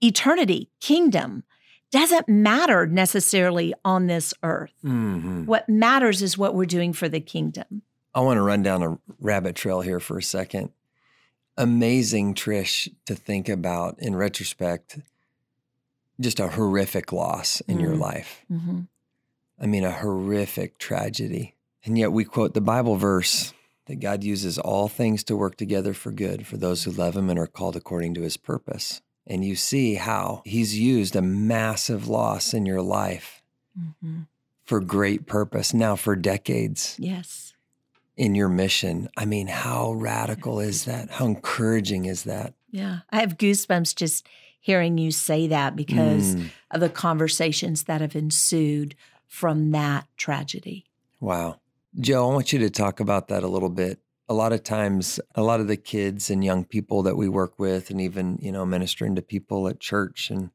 eternity, 0.00 0.70
kingdom? 0.80 1.44
Doesn't 1.92 2.28
matter 2.28 2.86
necessarily 2.86 3.72
on 3.84 4.06
this 4.06 4.34
earth. 4.42 4.72
Mm-hmm. 4.84 5.46
What 5.46 5.68
matters 5.68 6.20
is 6.20 6.36
what 6.36 6.54
we're 6.54 6.66
doing 6.66 6.92
for 6.92 7.08
the 7.08 7.20
kingdom. 7.20 7.82
I 8.14 8.20
want 8.20 8.38
to 8.38 8.42
run 8.42 8.62
down 8.62 8.82
a 8.82 8.98
rabbit 9.20 9.56
trail 9.56 9.82
here 9.82 10.00
for 10.00 10.18
a 10.18 10.22
second 10.22 10.70
amazing, 11.56 12.34
Trish, 12.34 12.88
to 13.06 13.14
think 13.14 13.48
about 13.48 13.96
in 13.98 14.14
retrospect. 14.14 14.98
Just 16.20 16.40
a 16.40 16.48
horrific 16.48 17.12
loss 17.12 17.60
in 17.62 17.76
mm-hmm. 17.76 17.84
your 17.84 17.96
life. 17.96 18.44
Mm-hmm. 18.50 18.80
I 19.60 19.66
mean, 19.66 19.84
a 19.84 19.90
horrific 19.90 20.78
tragedy. 20.78 21.54
And 21.84 21.96
yet 21.98 22.12
we 22.12 22.24
quote 22.24 22.54
the 22.54 22.60
Bible 22.60 22.96
verse 22.96 23.52
that 23.86 24.00
God 24.00 24.24
uses 24.24 24.58
all 24.58 24.88
things 24.88 25.22
to 25.24 25.36
work 25.36 25.56
together 25.56 25.94
for 25.94 26.10
good 26.10 26.46
for 26.46 26.56
those 26.56 26.84
who 26.84 26.90
love 26.90 27.16
Him 27.16 27.30
and 27.30 27.38
are 27.38 27.46
called 27.46 27.76
according 27.76 28.14
to 28.14 28.22
His 28.22 28.36
purpose. 28.36 29.02
And 29.26 29.44
you 29.44 29.56
see 29.56 29.94
how 29.94 30.42
He's 30.44 30.78
used 30.78 31.16
a 31.16 31.22
massive 31.22 32.08
loss 32.08 32.54
in 32.54 32.66
your 32.66 32.82
life 32.82 33.42
mm-hmm. 33.78 34.22
for 34.64 34.80
great 34.80 35.26
purpose 35.26 35.74
now 35.74 35.96
for 35.96 36.14
decades. 36.16 36.96
Yes 36.98 37.46
in 38.16 38.34
your 38.34 38.48
mission. 38.48 39.08
I 39.16 39.24
mean, 39.24 39.46
how 39.46 39.92
radical 39.92 40.60
is 40.60 40.86
that? 40.86 41.10
How 41.10 41.26
encouraging 41.26 42.06
is 42.06 42.24
that? 42.24 42.54
Yeah. 42.70 43.00
I 43.10 43.20
have 43.20 43.36
goosebumps 43.36 43.94
just 43.94 44.26
hearing 44.60 44.98
you 44.98 45.10
say 45.10 45.46
that 45.46 45.76
because 45.76 46.34
mm. 46.34 46.48
of 46.70 46.80
the 46.80 46.88
conversations 46.88 47.84
that 47.84 48.00
have 48.00 48.16
ensued 48.16 48.96
from 49.28 49.70
that 49.72 50.06
tragedy. 50.16 50.86
Wow. 51.20 51.60
Joe, 51.98 52.30
I 52.30 52.32
want 52.32 52.52
you 52.52 52.58
to 52.60 52.70
talk 52.70 53.00
about 53.00 53.28
that 53.28 53.42
a 53.42 53.48
little 53.48 53.68
bit. 53.68 53.98
A 54.28 54.34
lot 54.34 54.52
of 54.52 54.64
times, 54.64 55.20
a 55.34 55.42
lot 55.42 55.60
of 55.60 55.68
the 55.68 55.76
kids 55.76 56.30
and 56.30 56.44
young 56.44 56.64
people 56.64 57.02
that 57.04 57.16
we 57.16 57.28
work 57.28 57.58
with, 57.58 57.90
and 57.90 58.00
even, 58.00 58.38
you 58.40 58.50
know, 58.50 58.66
ministering 58.66 59.14
to 59.14 59.22
people 59.22 59.68
at 59.68 59.78
church 59.78 60.30
and 60.30 60.50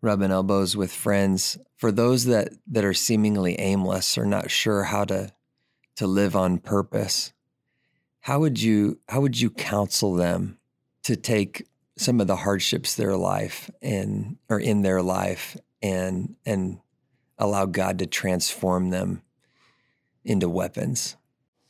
rubbing 0.00 0.32
elbows 0.32 0.76
with 0.76 0.92
friends, 0.92 1.56
for 1.76 1.92
those 1.92 2.24
that, 2.24 2.48
that 2.66 2.84
are 2.84 2.94
seemingly 2.94 3.58
aimless 3.58 4.18
or 4.18 4.24
not 4.24 4.50
sure 4.50 4.84
how 4.84 5.04
to 5.04 5.32
to 5.96 6.06
live 6.06 6.34
on 6.34 6.58
purpose, 6.58 7.32
how 8.20 8.40
would 8.40 8.60
you 8.60 8.98
how 9.08 9.20
would 9.20 9.40
you 9.40 9.50
counsel 9.50 10.14
them 10.14 10.58
to 11.02 11.16
take 11.16 11.66
some 11.96 12.20
of 12.20 12.26
the 12.26 12.36
hardships 12.36 12.96
their 12.96 13.16
life 13.16 13.70
and 13.82 14.36
or 14.48 14.58
in 14.58 14.82
their 14.82 15.02
life 15.02 15.56
and 15.82 16.34
and 16.44 16.78
allow 17.38 17.66
God 17.66 17.98
to 17.98 18.06
transform 18.06 18.90
them 18.90 19.22
into 20.24 20.48
weapons? 20.48 21.16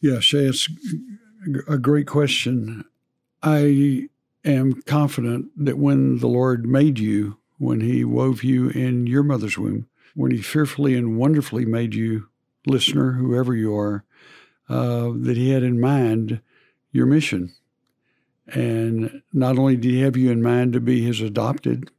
Yeah, 0.00 0.20
Shay, 0.20 0.46
it's 0.46 0.68
a 1.68 1.78
great 1.78 2.06
question. 2.06 2.84
I 3.42 4.08
am 4.44 4.82
confident 4.82 5.50
that 5.56 5.78
when 5.78 6.18
the 6.18 6.28
Lord 6.28 6.66
made 6.66 6.98
you, 6.98 7.38
when 7.58 7.80
He 7.80 8.04
wove 8.04 8.42
you 8.44 8.68
in 8.70 9.06
your 9.06 9.22
mother's 9.22 9.58
womb, 9.58 9.86
when 10.14 10.30
He 10.30 10.42
fearfully 10.42 10.94
and 10.94 11.18
wonderfully 11.18 11.64
made 11.64 11.94
you, 11.94 12.28
listener, 12.66 13.12
whoever 13.12 13.54
you 13.54 13.76
are, 13.76 14.04
uh, 14.68 15.10
that 15.14 15.36
he 15.36 15.50
had 15.50 15.62
in 15.62 15.80
mind 15.80 16.40
your 16.90 17.06
mission. 17.06 17.52
And 18.46 19.22
not 19.32 19.58
only 19.58 19.76
did 19.76 19.90
he 19.90 20.00
have 20.00 20.16
you 20.16 20.30
in 20.30 20.42
mind 20.42 20.72
to 20.74 20.80
be 20.80 21.02
his 21.02 21.20
adopted, 21.20 21.90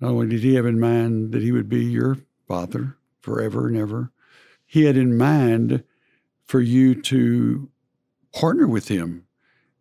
not 0.00 0.10
only 0.10 0.28
did 0.28 0.42
he 0.42 0.54
have 0.54 0.66
in 0.66 0.80
mind 0.80 1.32
that 1.32 1.42
he 1.42 1.52
would 1.52 1.68
be 1.68 1.84
your 1.84 2.18
father 2.48 2.96
forever 3.20 3.66
and 3.66 3.76
ever, 3.76 4.10
he 4.66 4.84
had 4.84 4.96
in 4.96 5.16
mind 5.16 5.84
for 6.44 6.60
you 6.60 7.00
to 7.02 7.68
partner 8.36 8.66
with 8.66 8.88
him 8.88 9.26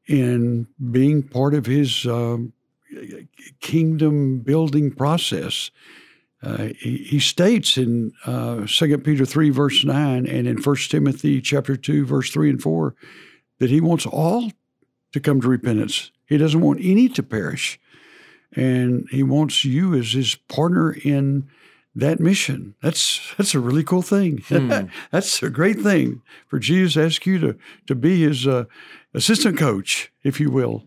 in 0.08 0.68
being 0.92 1.22
part 1.22 1.54
of 1.54 1.66
his 1.66 2.06
uh, 2.06 2.38
kingdom 3.60 4.40
building 4.40 4.92
process 4.92 5.72
uh, 6.46 6.70
he, 6.78 6.98
he, 6.98 7.20
states 7.20 7.76
in 7.76 8.12
uh, 8.26 8.68
2 8.68 8.98
Peter 9.00 9.26
3, 9.26 9.50
verse 9.50 9.84
9, 9.84 10.28
and 10.28 10.48
in 10.48 10.58
1 10.58 10.76
Timothy 10.90 11.42
chapter 11.42 11.76
2, 11.76 12.06
verse 12.06 12.30
3 12.30 12.52
and 12.52 12.62
4, 12.62 12.94
that 13.58 13.72
he 13.72 13.82
wants 13.82 14.06
all 14.06 14.52
to 15.12 15.20
come 15.20 15.42
to 15.42 15.48
repentance. 15.48 16.12
He 16.28 16.38
doesn't 16.38 16.62
want 16.62 16.82
any 16.84 17.10
to 17.10 17.24
perish. 17.24 17.80
And 18.56 19.08
he 19.10 19.24
wants 19.24 19.66
you 19.66 19.96
as 19.96 20.12
his 20.12 20.36
partner 20.36 20.94
in 21.04 21.50
that 21.96 22.20
mission. 22.20 22.76
That's 22.82 23.34
that's 23.38 23.56
a 23.56 23.60
really 23.60 23.84
cool 23.84 24.02
thing. 24.02 24.44
Hmm. 24.56 24.88
that's 25.12 25.42
a 25.44 25.50
great 25.50 25.80
thing 25.82 26.22
for 26.48 26.60
Jesus 26.60 26.94
to 26.94 27.06
ask 27.06 27.26
you 27.26 27.40
to 27.40 27.58
to 27.88 27.96
be 27.96 28.24
his 28.24 28.46
uh, 28.46 28.66
assistant 29.14 29.58
coach, 29.58 30.12
if 30.24 30.40
you 30.40 30.52
will. 30.52 30.84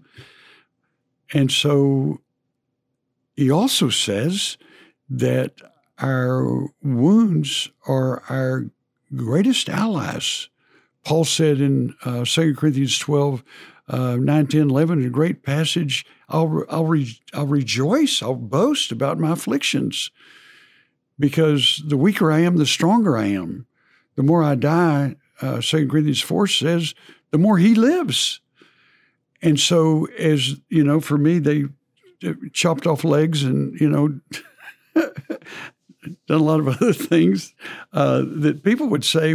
And 1.33 1.51
so 1.51 2.21
he 3.37 3.51
also 3.51 3.89
says 3.89 4.57
that 5.11 5.61
our 5.99 6.69
wounds 6.83 7.71
are 7.87 8.23
our 8.29 8.71
greatest 9.15 9.69
allies. 9.69 10.49
Paul 11.05 11.25
said 11.25 11.61
in 11.61 11.95
uh, 12.05 12.25
2 12.25 12.55
Corinthians 12.55 12.99
12, 12.99 13.43
uh, 13.89 14.17
9, 14.17 14.47
10, 14.47 14.71
11, 14.71 15.07
a 15.07 15.11
great 15.11 15.43
passage, 15.43 16.05
I'll, 16.29 16.65
I'll, 16.69 16.85
re- 16.85 17.19
I'll 17.33 17.47
rejoice, 17.47 18.23
I'll 18.23 18.35
boast 18.35 18.93
about 18.93 19.19
my 19.19 19.33
afflictions 19.33 20.11
because 21.19 21.83
the 21.87 21.97
weaker 21.97 22.31
I 22.31 22.41
am, 22.41 22.57
the 22.57 22.67
stronger 22.67 23.17
I 23.17 23.27
am. 23.27 23.67
The 24.17 24.23
more 24.23 24.43
I 24.43 24.55
die, 24.55 25.17
uh, 25.41 25.61
2 25.61 25.89
Corinthians 25.89 26.21
4 26.21 26.47
says, 26.47 26.95
the 27.31 27.39
more 27.39 27.59
he 27.59 27.75
lives. 27.75 28.41
And 29.43 29.59
so, 29.59 30.07
as 30.19 30.57
you 30.69 30.83
know, 30.83 31.01
for 31.01 31.19
me, 31.19 31.39
they 31.39 31.67
uh, 32.27 32.33
chopped 32.53 32.87
off 32.87 33.05
legs 33.05 33.45
and, 33.45 33.79
you 33.81 33.89
know, 33.89 34.21
done 36.27 36.41
a 36.41 36.45
lot 36.45 36.61
of 36.61 36.69
other 36.69 36.93
things 36.93 37.55
uh, 37.93 38.23
that 38.27 38.63
people 38.65 38.89
would 38.89 39.05
say 39.05 39.35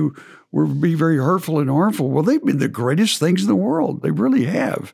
would 0.51 0.79
be 0.79 0.93
very 0.93 1.17
hurtful 1.17 1.59
and 1.59 1.69
harmful. 1.69 2.09
Well, 2.09 2.23
they've 2.23 2.43
been 2.43 2.59
the 2.59 2.67
greatest 2.67 3.19
things 3.19 3.41
in 3.41 3.47
the 3.47 3.55
world. 3.55 4.01
They 4.01 4.11
really 4.11 4.45
have. 4.45 4.93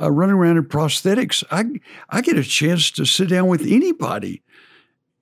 Uh, 0.00 0.12
running 0.12 0.36
around 0.36 0.58
in 0.58 0.64
prosthetics, 0.64 1.42
I 1.50 1.80
I 2.10 2.20
get 2.20 2.38
a 2.38 2.44
chance 2.44 2.90
to 2.92 3.04
sit 3.04 3.30
down 3.30 3.48
with 3.48 3.62
anybody 3.62 4.42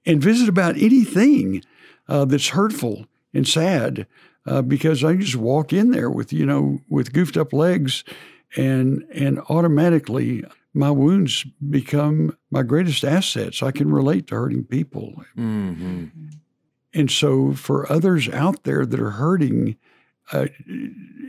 and 0.07 0.23
visit 0.23 0.49
about 0.49 0.77
anything 0.77 1.63
uh, 2.09 2.25
that's 2.25 2.49
hurtful 2.49 3.07
and 3.35 3.47
sad 3.47 4.07
uh, 4.47 4.63
because 4.63 5.03
I 5.03 5.17
just 5.17 5.37
walk 5.37 5.73
in 5.73 5.91
there 5.91 6.11
with 6.11 6.33
you 6.33 6.47
know 6.47 6.79
with 6.89 7.13
goofed 7.13 7.37
up 7.37 7.53
legs 7.53 8.05
and 8.57 9.05
and 9.13 9.41
automatically 9.49 10.45
my 10.77 10.91
wounds 10.91 11.45
become 11.71 12.37
my 12.51 12.63
greatest 12.63 13.03
assets. 13.03 13.63
I 13.63 13.71
can 13.71 13.91
relate 13.91 14.27
to 14.27 14.35
hurting 14.35 14.65
people. 14.65 15.25
Mm-hmm. 15.37 16.05
And 16.93 17.11
so, 17.11 17.55
for 17.55 17.91
others 17.91 18.29
out 18.29 18.65
there 18.65 18.85
that 18.85 19.01
are 19.01 19.13
hurting, 19.13 19.77
uh, 20.33 20.49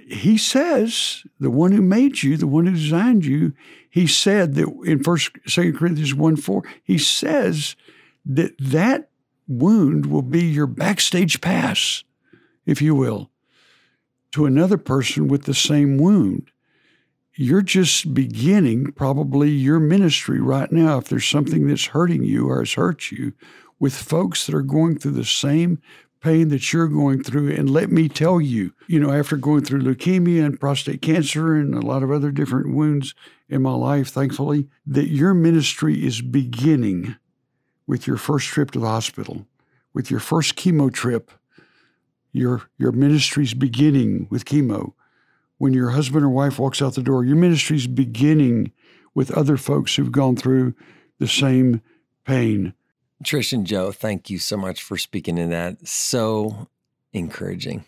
he 0.10 0.38
says, 0.38 1.24
the 1.40 1.50
one 1.50 1.72
who 1.72 1.82
made 1.82 2.24
you, 2.24 2.36
the 2.36 2.46
one 2.46 2.66
who 2.66 2.74
designed 2.74 3.26
you, 3.26 3.54
he 3.90 4.06
said 4.06 4.56
that 4.56 4.68
in 4.86 5.02
First, 5.02 5.32
Second 5.46 5.78
Corinthians 5.78 6.14
1 6.14 6.36
4, 6.36 6.64
he 6.84 6.98
says 6.98 7.78
that 8.28 8.54
that 8.60 9.10
wound 9.48 10.06
will 10.06 10.22
be 10.22 10.44
your 10.44 10.68
backstage 10.68 11.42
pass, 11.42 12.04
if 12.66 12.82
you 12.82 12.94
will, 12.94 13.32
to 14.32 14.46
another 14.46 14.78
person 14.78 15.28
with 15.28 15.44
the 15.44 15.54
same 15.54 15.98
wound 15.98 16.52
you're 17.38 17.62
just 17.62 18.16
beginning 18.16 18.92
probably 18.94 19.50
your 19.52 19.80
ministry 19.80 20.42
right 20.42 20.72
now 20.72 20.98
if 20.98 21.08
there's 21.08 21.28
something 21.28 21.68
that's 21.68 21.86
hurting 21.86 22.24
you 22.24 22.50
or 22.50 22.60
has 22.60 22.74
hurt 22.74 23.12
you 23.12 23.32
with 23.80 23.94
folks 23.94 24.46
that 24.46 24.56
are 24.56 24.64
going 24.64 24.98
through 24.98 25.12
the 25.12 25.24
same 25.24 25.80
pain 26.20 26.48
that 26.48 26.74
you're 26.74 26.88
going 26.88 27.22
through. 27.22 27.52
And 27.52 27.70
let 27.70 27.92
me 27.92 28.10
tell 28.10 28.42
you, 28.42 28.74
you 28.88 29.00
know, 29.00 29.12
after 29.12 29.38
going 29.38 29.64
through 29.64 29.84
leukemia 29.84 30.44
and 30.44 30.60
prostate 30.60 31.04
cancer 31.04 31.56
and 31.56 31.76
a 31.76 31.82
lot 31.82 32.02
of 32.02 32.12
other 32.12 32.32
different 32.32 32.74
wounds 32.74 33.14
in 33.48 33.62
my 33.62 33.74
life, 33.74 34.10
thankfully, 34.10 34.68
that 34.88 35.10
your 35.10 35.36
ministry 35.36 36.04
is 36.04 36.22
beginning 36.22 37.18
with 37.88 38.06
your 38.06 38.18
first 38.18 38.48
trip 38.48 38.72
to 38.72 38.80
the 38.80 38.88
hospital, 38.88 39.48
with 39.94 40.12
your 40.12 40.20
first 40.20 40.56
chemo 40.56 40.94
trip. 40.94 41.32
Your, 42.34 42.64
your 42.78 42.92
ministry's 42.92 43.56
beginning 43.56 44.28
with 44.30 44.46
chemo 44.46 44.94
when 45.58 45.74
your 45.74 45.92
husband 45.92 46.24
or 46.24 46.30
wife 46.30 46.60
walks 46.60 46.82
out 46.82 46.94
the 46.94 47.02
door. 47.02 47.26
Your 47.26 47.38
ministry's 47.38 47.88
beginning 47.88 48.74
with 49.16 49.32
other 49.32 49.58
folks 49.58 49.96
who've 49.96 50.12
gone 50.12 50.36
through 50.36 50.76
the 51.18 51.28
same 51.28 51.82
pain. 52.26 52.74
Trish 53.24 53.54
and 53.54 53.66
Joe, 53.66 53.92
thank 53.92 54.30
you 54.30 54.38
so 54.38 54.58
much 54.58 54.84
for 54.84 54.98
speaking 54.98 55.40
in 55.40 55.50
that. 55.50 55.88
So 55.88 56.68
encouraging. 57.14 57.86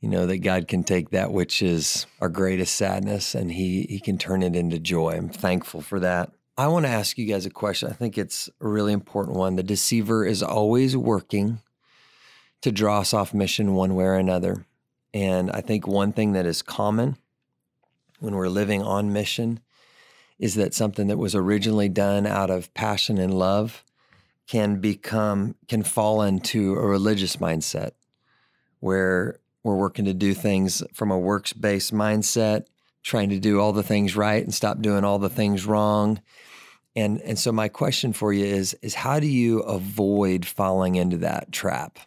You 0.00 0.10
know 0.10 0.26
that 0.26 0.38
God 0.38 0.68
can 0.68 0.84
take 0.84 1.10
that 1.10 1.32
which 1.32 1.62
is 1.62 2.06
our 2.20 2.28
greatest 2.28 2.76
sadness 2.76 3.34
and 3.34 3.50
he 3.50 3.86
he 3.88 3.98
can 3.98 4.18
turn 4.18 4.42
it 4.42 4.54
into 4.54 4.78
joy. 4.78 5.16
I'm 5.16 5.30
thankful 5.30 5.80
for 5.80 5.98
that. 6.00 6.30
I 6.56 6.68
want 6.68 6.86
to 6.86 6.90
ask 6.90 7.18
you 7.18 7.26
guys 7.26 7.46
a 7.46 7.50
question. 7.50 7.90
I 7.90 7.94
think 7.94 8.16
it's 8.16 8.48
a 8.60 8.68
really 8.68 8.92
important 8.92 9.36
one. 9.36 9.56
The 9.56 9.64
deceiver 9.64 10.24
is 10.24 10.40
always 10.40 10.96
working 10.96 11.58
to 12.62 12.70
draw 12.70 13.00
us 13.00 13.12
off 13.12 13.34
mission 13.34 13.74
one 13.74 13.96
way 13.96 14.04
or 14.04 14.14
another. 14.14 14.64
And 15.12 15.50
I 15.50 15.60
think 15.60 15.86
one 15.86 16.12
thing 16.12 16.32
that 16.32 16.46
is 16.46 16.62
common 16.62 17.16
when 18.20 18.34
we're 18.34 18.48
living 18.48 18.82
on 18.82 19.12
mission 19.12 19.60
is 20.38 20.54
that 20.54 20.74
something 20.74 21.08
that 21.08 21.18
was 21.18 21.34
originally 21.34 21.88
done 21.88 22.24
out 22.26 22.50
of 22.50 22.72
passion 22.72 23.18
and 23.18 23.34
love 23.34 23.84
can 24.46 24.80
become, 24.80 25.56
can 25.66 25.82
fall 25.82 26.22
into 26.22 26.74
a 26.74 26.86
religious 26.86 27.36
mindset 27.36 27.92
where 28.78 29.40
we're 29.64 29.76
working 29.76 30.04
to 30.04 30.14
do 30.14 30.34
things 30.34 30.82
from 30.92 31.10
a 31.10 31.18
works 31.18 31.52
based 31.52 31.92
mindset, 31.92 32.66
trying 33.04 33.28
to 33.28 33.38
do 33.38 33.60
all 33.60 33.72
the 33.72 33.82
things 33.82 34.16
right 34.16 34.42
and 34.42 34.52
stop 34.52 34.80
doing 34.80 35.04
all 35.04 35.20
the 35.20 35.28
things 35.28 35.64
wrong. 35.64 36.20
And, 36.96 37.20
and 37.20 37.38
so 37.38 37.52
my 37.52 37.68
question 37.68 38.12
for 38.12 38.32
you 38.32 38.44
is, 38.44 38.74
is 38.82 38.94
how 38.94 39.20
do 39.20 39.26
you 39.26 39.60
avoid 39.60 40.44
falling 40.46 40.96
into 40.96 41.18
that 41.18 41.52
trap? 41.52 41.98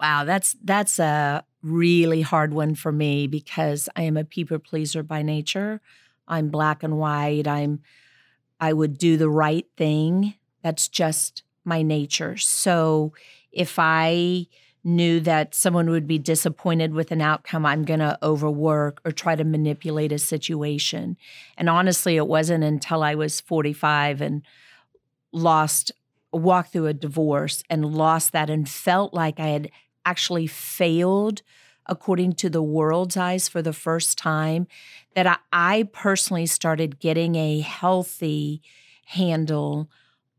Wow, 0.00 0.24
that's 0.24 0.56
that's 0.62 1.00
a 1.00 1.44
really 1.62 2.22
hard 2.22 2.54
one 2.54 2.76
for 2.76 2.92
me 2.92 3.26
because 3.26 3.88
I 3.96 4.02
am 4.02 4.16
a 4.16 4.24
people 4.24 4.60
pleaser 4.60 5.02
by 5.02 5.22
nature. 5.22 5.80
I'm 6.28 6.50
black 6.50 6.84
and 6.84 6.98
white. 6.98 7.48
I'm 7.48 7.80
I 8.60 8.72
would 8.72 8.96
do 8.96 9.16
the 9.16 9.28
right 9.28 9.66
thing. 9.76 10.34
That's 10.62 10.86
just 10.86 11.42
my 11.64 11.82
nature. 11.82 12.36
So 12.36 13.12
if 13.50 13.74
I 13.78 14.46
knew 14.84 15.20
that 15.20 15.54
someone 15.54 15.90
would 15.90 16.06
be 16.06 16.18
disappointed 16.18 16.94
with 16.94 17.10
an 17.10 17.20
outcome, 17.20 17.66
I'm 17.66 17.84
going 17.84 18.00
to 18.00 18.18
overwork 18.22 19.00
or 19.04 19.12
try 19.12 19.36
to 19.36 19.44
manipulate 19.44 20.12
a 20.12 20.18
situation. 20.18 21.16
And 21.56 21.68
honestly, 21.68 22.16
it 22.16 22.26
wasn't 22.26 22.64
until 22.64 23.02
I 23.02 23.14
was 23.14 23.40
45 23.40 24.20
and 24.20 24.42
lost 25.32 25.92
walked 26.32 26.72
through 26.72 26.86
a 26.86 26.94
divorce 26.94 27.62
and 27.70 27.84
lost 27.84 28.32
that 28.32 28.50
and 28.50 28.68
felt 28.68 29.14
like 29.14 29.40
I 29.40 29.48
had 29.48 29.70
actually 30.04 30.46
failed 30.46 31.42
according 31.88 32.34
to 32.34 32.50
the 32.50 32.62
world's 32.62 33.16
eyes 33.16 33.48
for 33.48 33.62
the 33.62 33.72
first 33.72 34.18
time, 34.18 34.66
that 35.14 35.26
I, 35.26 35.36
I 35.52 35.82
personally 35.92 36.46
started 36.46 37.00
getting 37.00 37.34
a 37.34 37.60
healthy 37.60 38.62
handle 39.06 39.90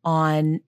on 0.05 0.61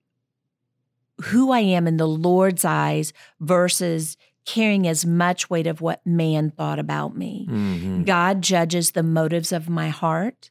who 1.24 1.52
I 1.52 1.60
am 1.60 1.86
in 1.86 1.96
the 1.96 2.08
Lord's 2.08 2.64
eyes 2.64 3.12
versus 3.40 4.16
carrying 4.44 4.88
as 4.88 5.06
much 5.06 5.48
weight 5.48 5.66
of 5.66 5.80
what 5.80 6.04
man 6.04 6.50
thought 6.50 6.78
about 6.78 7.16
me. 7.16 7.46
Mm-hmm. 7.48 8.02
God 8.02 8.42
judges 8.42 8.90
the 8.90 9.02
motives 9.02 9.52
of 9.52 9.68
my 9.68 9.88
heart. 9.88 10.50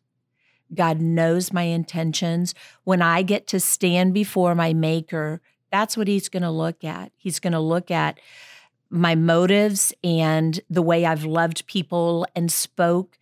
God 0.73 1.01
knows 1.01 1.51
my 1.51 1.63
intentions. 1.63 2.55
When 2.85 3.01
I 3.01 3.21
get 3.21 3.47
to 3.47 3.59
stand 3.59 4.13
before 4.13 4.55
my 4.55 4.73
maker 4.73 5.41
that's 5.71 5.97
what 5.97 6.07
he's 6.07 6.29
going 6.29 6.43
to 6.43 6.51
look 6.51 6.83
at. 6.83 7.11
He's 7.17 7.39
going 7.39 7.53
to 7.53 7.59
look 7.59 7.89
at 7.89 8.19
my 8.89 9.15
motives 9.15 9.93
and 10.03 10.59
the 10.69 10.81
way 10.81 11.05
I've 11.05 11.23
loved 11.23 11.65
people 11.65 12.27
and 12.35 12.51
spoke 12.51 13.17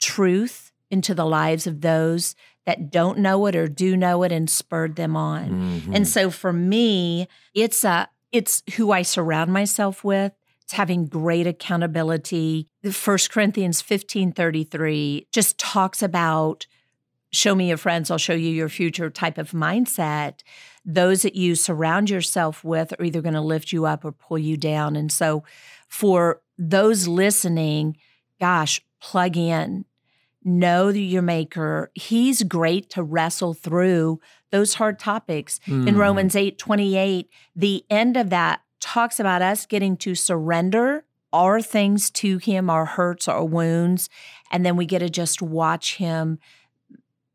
truth 0.00 0.72
into 0.90 1.14
the 1.14 1.24
lives 1.24 1.66
of 1.66 1.80
those 1.80 2.34
that 2.66 2.90
don't 2.90 3.18
know 3.18 3.46
it 3.46 3.56
or 3.56 3.68
do 3.68 3.96
know 3.96 4.22
it 4.22 4.32
and 4.32 4.48
spurred 4.48 4.96
them 4.96 5.16
on. 5.16 5.50
Mm-hmm. 5.50 5.94
And 5.94 6.08
so 6.08 6.30
for 6.30 6.52
me, 6.52 7.28
it's 7.54 7.84
a 7.84 8.08
it's 8.32 8.62
who 8.76 8.90
I 8.90 9.02
surround 9.02 9.52
myself 9.52 10.02
with. 10.02 10.32
It's 10.62 10.72
having 10.72 11.06
great 11.06 11.46
accountability. 11.46 12.68
The 12.82 12.92
First 12.92 13.30
Corinthians 13.30 13.80
15 13.80 14.32
33 14.32 15.28
just 15.32 15.58
talks 15.58 16.02
about 16.02 16.66
show 17.32 17.54
me 17.54 17.68
your 17.68 17.76
friends, 17.76 18.10
I'll 18.10 18.18
show 18.18 18.34
you 18.34 18.50
your 18.50 18.68
future 18.68 19.10
type 19.10 19.38
of 19.38 19.50
mindset 19.50 20.42
those 20.84 21.22
that 21.22 21.34
you 21.34 21.54
surround 21.54 22.10
yourself 22.10 22.62
with 22.62 22.92
are 22.98 23.04
either 23.04 23.22
going 23.22 23.34
to 23.34 23.40
lift 23.40 23.72
you 23.72 23.86
up 23.86 24.04
or 24.04 24.12
pull 24.12 24.38
you 24.38 24.56
down. 24.56 24.96
And 24.96 25.10
so, 25.10 25.44
for 25.88 26.42
those 26.58 27.08
listening, 27.08 27.96
gosh, 28.40 28.82
plug 29.00 29.36
in. 29.36 29.84
Know 30.44 30.88
your 30.88 31.22
maker. 31.22 31.90
He's 31.94 32.42
great 32.42 32.90
to 32.90 33.02
wrestle 33.02 33.54
through 33.54 34.20
those 34.50 34.74
hard 34.74 34.98
topics. 34.98 35.58
Mm. 35.66 35.88
In 35.88 35.96
Romans 35.96 36.36
8 36.36 36.58
28, 36.58 37.28
the 37.56 37.84
end 37.88 38.16
of 38.16 38.30
that 38.30 38.60
talks 38.80 39.18
about 39.18 39.42
us 39.42 39.64
getting 39.66 39.96
to 39.96 40.14
surrender 40.14 41.04
our 41.32 41.60
things 41.60 42.10
to 42.10 42.38
him, 42.38 42.70
our 42.70 42.84
hurts, 42.84 43.26
our 43.26 43.44
wounds, 43.44 44.08
and 44.52 44.64
then 44.64 44.76
we 44.76 44.86
get 44.86 45.00
to 45.00 45.10
just 45.10 45.42
watch 45.42 45.96
him 45.96 46.38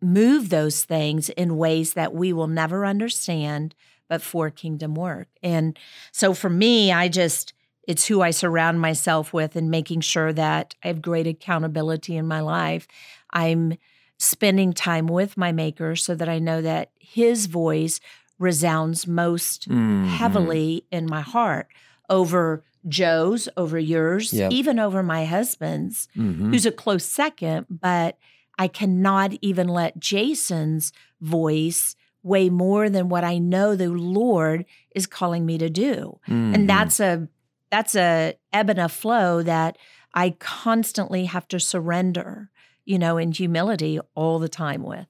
move 0.02 0.50
those 0.50 0.84
things 0.84 1.30
in 1.30 1.58
ways 1.58 1.94
that 1.94 2.14
we 2.14 2.32
will 2.32 2.48
never 2.48 2.86
understand, 2.86 3.76
but 4.08 4.22
for 4.22 4.50
kingdom 4.50 4.96
work. 4.96 5.28
And 5.44 5.78
so 6.12 6.34
for 6.34 6.50
me, 6.50 6.92
I 6.92 7.10
just, 7.10 7.54
it's 7.90 8.06
who 8.06 8.22
I 8.22 8.30
surround 8.30 8.80
myself 8.80 9.34
with 9.34 9.56
and 9.56 9.72
making 9.72 10.02
sure 10.02 10.32
that 10.34 10.76
I 10.84 10.90
have 10.90 11.02
great 11.02 11.26
accountability 11.26 12.16
in 12.16 12.28
my 12.28 12.40
life. 12.40 12.88
I'm 13.32 13.80
spending 14.20 14.74
time 14.74 15.08
with 15.08 15.36
my 15.38 15.52
maker 15.52 15.96
so 15.96 16.14
that 16.14 16.30
I 16.30 16.38
know 16.38 16.62
that 16.62 16.92
his 17.00 17.48
voice 17.48 18.00
resounds 18.38 19.08
most 19.08 19.68
mm-hmm. 19.68 20.06
heavily 20.06 20.86
in 20.92 21.08
my 21.08 21.22
heart 21.22 21.68
over 22.12 22.64
Joe's, 22.88 23.50
over 23.58 23.80
yours, 23.80 24.32
yep. 24.34 24.52
even 24.52 24.78
over 24.78 25.02
my 25.02 25.26
husband's, 25.26 26.10
mm-hmm. 26.16 26.52
who's 26.52 26.68
a 26.68 26.72
close 26.72 27.06
second, 27.06 27.66
but 27.72 28.20
I 28.60 28.68
cannot 28.68 29.34
even 29.42 29.68
let 29.68 30.00
Jason's 30.00 30.94
voice 31.22 31.96
weigh 32.22 32.52
more 32.52 32.88
than 32.88 33.10
what 33.10 33.24
I 33.24 33.40
know 33.40 33.76
the 33.76 33.90
Lord 33.90 34.66
is 34.94 35.08
calling 35.08 35.44
me 35.48 35.58
to 35.58 35.72
do. 35.72 36.20
Mm-hmm. 36.28 36.54
And 36.54 36.70
that's 36.70 37.00
a 37.00 37.28
that's 37.72 37.96
a 37.96 38.36
ebb 38.52 38.70
and 38.70 38.80
a 38.80 38.90
flow 38.90 39.44
that 39.44 39.78
I 40.14 40.32
constantly 40.40 41.26
have 41.26 41.48
to 41.50 41.60
surrender, 41.60 42.50
you 42.86 42.98
know, 42.98 43.18
in 43.18 43.32
humility 43.32 44.00
all 44.16 44.40
the 44.40 44.50
time 44.50 44.84
with. 44.84 45.08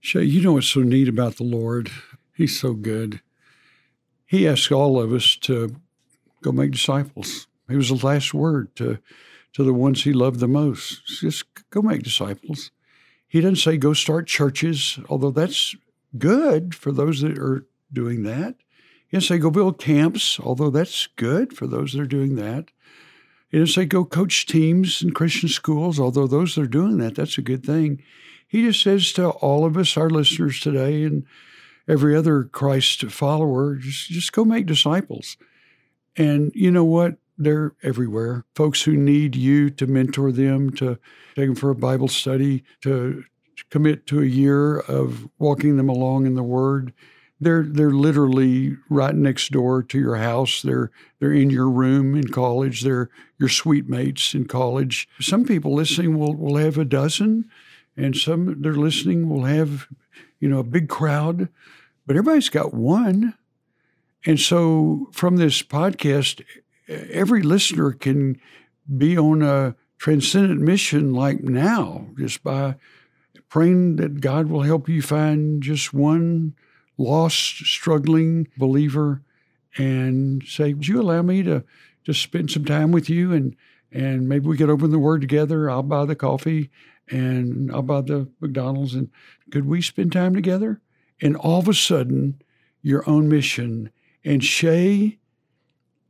Shay, 0.00 0.24
you 0.24 0.42
know 0.42 0.52
what's 0.52 0.68
so 0.68 0.80
neat 0.80 1.08
about 1.08 1.36
the 1.36 1.44
Lord? 1.44 1.90
He's 2.34 2.58
so 2.58 2.74
good. 2.74 3.20
He 4.26 4.46
asks 4.46 4.70
all 4.70 5.00
of 5.00 5.12
us 5.12 5.36
to 5.42 5.76
go 6.42 6.52
make 6.52 6.72
disciples. 6.72 7.46
It 7.68 7.76
was 7.76 7.88
the 7.88 8.06
last 8.06 8.34
word 8.34 8.74
to 8.76 8.98
to 9.54 9.62
the 9.62 9.72
ones 9.72 10.02
he 10.02 10.12
loved 10.12 10.40
the 10.40 10.48
most. 10.48 11.06
Just 11.06 11.44
go 11.70 11.80
make 11.80 12.02
disciples. 12.02 12.72
He 13.28 13.40
doesn't 13.40 13.56
say 13.56 13.76
go 13.76 13.94
start 13.94 14.26
churches, 14.26 14.98
although 15.08 15.30
that's 15.30 15.76
good 16.18 16.74
for 16.74 16.92
those 16.92 17.20
that 17.20 17.38
are 17.38 17.64
doing 17.92 18.24
that. 18.24 18.56
Doesn't 19.14 19.28
say 19.28 19.38
go 19.38 19.50
build 19.50 19.78
camps, 19.78 20.40
although 20.40 20.70
that's 20.70 21.06
good 21.14 21.56
for 21.56 21.68
those 21.68 21.92
that 21.92 22.00
are 22.00 22.06
doing 22.06 22.34
that. 22.34 22.72
Doesn't 23.52 23.68
say 23.68 23.84
go 23.84 24.04
coach 24.04 24.44
teams 24.44 25.02
in 25.02 25.12
Christian 25.12 25.48
schools, 25.48 26.00
although 26.00 26.26
those 26.26 26.56
that 26.56 26.62
are 26.62 26.66
doing 26.66 26.98
that, 26.98 27.14
that's 27.14 27.38
a 27.38 27.42
good 27.42 27.64
thing. 27.64 28.02
He 28.48 28.66
just 28.66 28.82
says 28.82 29.12
to 29.12 29.28
all 29.28 29.64
of 29.64 29.76
us, 29.76 29.96
our 29.96 30.10
listeners 30.10 30.58
today, 30.58 31.04
and 31.04 31.24
every 31.86 32.16
other 32.16 32.42
Christ 32.42 33.04
follower, 33.04 33.76
just, 33.76 34.08
just 34.08 34.32
go 34.32 34.44
make 34.44 34.66
disciples. 34.66 35.36
And 36.16 36.50
you 36.52 36.72
know 36.72 36.84
what? 36.84 37.14
They're 37.38 37.76
everywhere. 37.84 38.44
Folks 38.56 38.82
who 38.82 38.96
need 38.96 39.36
you 39.36 39.70
to 39.70 39.86
mentor 39.86 40.32
them, 40.32 40.70
to 40.72 40.98
take 41.36 41.46
them 41.46 41.54
for 41.54 41.70
a 41.70 41.76
Bible 41.76 42.08
study, 42.08 42.64
to 42.80 43.22
commit 43.70 44.08
to 44.08 44.20
a 44.20 44.26
year 44.26 44.80
of 44.80 45.28
walking 45.38 45.76
them 45.76 45.88
along 45.88 46.26
in 46.26 46.34
the 46.34 46.42
Word. 46.42 46.92
They're 47.40 47.64
they're 47.64 47.90
literally 47.90 48.76
right 48.88 49.14
next 49.14 49.50
door 49.50 49.82
to 49.82 49.98
your 49.98 50.16
house. 50.16 50.62
They're 50.62 50.90
they're 51.18 51.32
in 51.32 51.50
your 51.50 51.68
room 51.68 52.14
in 52.14 52.28
college. 52.28 52.82
They're 52.82 53.10
your 53.38 53.48
suite 53.48 53.88
mates 53.88 54.34
in 54.34 54.46
college. 54.46 55.08
Some 55.20 55.44
people 55.44 55.74
listening 55.74 56.18
will 56.18 56.34
will 56.34 56.56
have 56.56 56.78
a 56.78 56.84
dozen, 56.84 57.50
and 57.96 58.16
some 58.16 58.62
they're 58.62 58.74
listening 58.74 59.28
will 59.28 59.44
have, 59.44 59.88
you 60.40 60.48
know, 60.48 60.58
a 60.58 60.64
big 60.64 60.88
crowd. 60.88 61.48
But 62.06 62.16
everybody's 62.16 62.50
got 62.50 62.72
one. 62.72 63.34
And 64.26 64.40
so 64.40 65.08
from 65.12 65.36
this 65.36 65.62
podcast, 65.62 66.42
every 66.88 67.42
listener 67.42 67.92
can 67.92 68.40
be 68.96 69.18
on 69.18 69.42
a 69.42 69.74
transcendent 69.98 70.60
mission 70.60 71.12
like 71.12 71.42
now, 71.42 72.08
just 72.18 72.42
by 72.42 72.76
praying 73.48 73.96
that 73.96 74.20
God 74.20 74.48
will 74.48 74.62
help 74.62 74.88
you 74.88 75.02
find 75.02 75.62
just 75.62 75.92
one 75.92 76.54
lost, 76.96 77.64
struggling 77.66 78.48
believer 78.56 79.22
and 79.76 80.42
say, 80.44 80.74
Would 80.74 80.88
you 80.88 81.00
allow 81.00 81.22
me 81.22 81.42
to 81.42 81.64
just 82.04 82.22
spend 82.22 82.50
some 82.50 82.64
time 82.64 82.92
with 82.92 83.08
you 83.08 83.32
and 83.32 83.56
and 83.90 84.28
maybe 84.28 84.48
we 84.48 84.56
could 84.56 84.70
open 84.70 84.90
the 84.90 84.98
word 84.98 85.20
together. 85.20 85.70
I'll 85.70 85.84
buy 85.84 86.04
the 86.04 86.16
coffee 86.16 86.68
and 87.08 87.70
I'll 87.70 87.82
buy 87.82 88.00
the 88.00 88.28
McDonald's 88.40 88.94
and 88.94 89.08
could 89.52 89.66
we 89.66 89.80
spend 89.80 90.12
time 90.12 90.34
together? 90.34 90.80
And 91.22 91.36
all 91.36 91.60
of 91.60 91.68
a 91.68 91.74
sudden, 91.74 92.42
your 92.82 93.08
own 93.08 93.28
mission 93.28 93.90
and 94.24 94.42
Shay, 94.42 95.18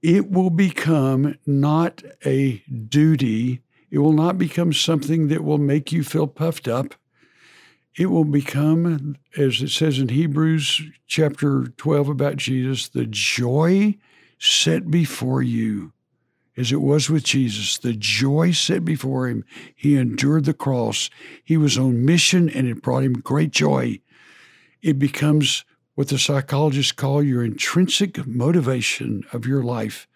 it 0.02 0.30
will 0.30 0.50
become 0.50 1.36
not 1.46 2.02
a 2.24 2.62
duty. 2.88 3.60
It 3.90 3.98
will 3.98 4.12
not 4.12 4.38
become 4.38 4.72
something 4.72 5.28
that 5.28 5.44
will 5.44 5.58
make 5.58 5.92
you 5.92 6.02
feel 6.02 6.26
puffed 6.26 6.66
up 6.66 6.94
it 7.96 8.06
will 8.06 8.24
become, 8.24 9.16
as 9.36 9.62
it 9.62 9.70
says 9.70 9.98
in 9.98 10.08
Hebrews 10.08 10.82
chapter 11.06 11.68
12 11.76 12.08
about 12.08 12.36
Jesus, 12.36 12.88
the 12.88 13.06
joy 13.06 13.96
set 14.38 14.90
before 14.90 15.42
you, 15.42 15.92
as 16.56 16.72
it 16.72 16.80
was 16.80 17.08
with 17.08 17.22
Jesus, 17.22 17.78
the 17.78 17.92
joy 17.92 18.50
set 18.50 18.84
before 18.84 19.28
him. 19.28 19.44
He 19.76 19.96
endured 19.96 20.44
the 20.44 20.54
cross. 20.54 21.08
He 21.44 21.56
was 21.56 21.78
on 21.78 22.04
mission 22.04 22.48
and 22.48 22.66
it 22.66 22.82
brought 22.82 23.04
him 23.04 23.14
great 23.14 23.52
joy. 23.52 24.00
It 24.82 24.98
becomes 24.98 25.64
what 25.94 26.08
the 26.08 26.18
psychologists 26.18 26.92
call 26.92 27.22
your 27.22 27.44
intrinsic 27.44 28.26
motivation 28.26 29.22
of 29.32 29.46
your 29.46 29.62
life. 29.62 30.08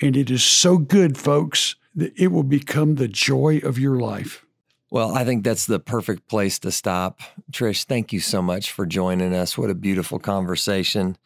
And 0.00 0.16
it 0.16 0.30
is 0.30 0.44
so 0.44 0.76
good, 0.76 1.16
folks, 1.16 1.76
that 1.94 2.12
it 2.18 2.28
will 2.28 2.42
become 2.42 2.96
the 2.96 3.08
joy 3.08 3.60
of 3.64 3.78
your 3.78 3.98
life. 3.98 4.44
Well, 4.92 5.14
I 5.14 5.24
think 5.24 5.42
that's 5.42 5.64
the 5.64 5.80
perfect 5.80 6.28
place 6.28 6.58
to 6.58 6.70
stop. 6.70 7.20
Trish, 7.50 7.84
thank 7.84 8.12
you 8.12 8.20
so 8.20 8.42
much 8.42 8.70
for 8.70 8.84
joining 8.84 9.34
us. 9.34 9.56
What 9.56 9.70
a 9.70 9.74
beautiful 9.74 10.18
conversation. 10.18 11.16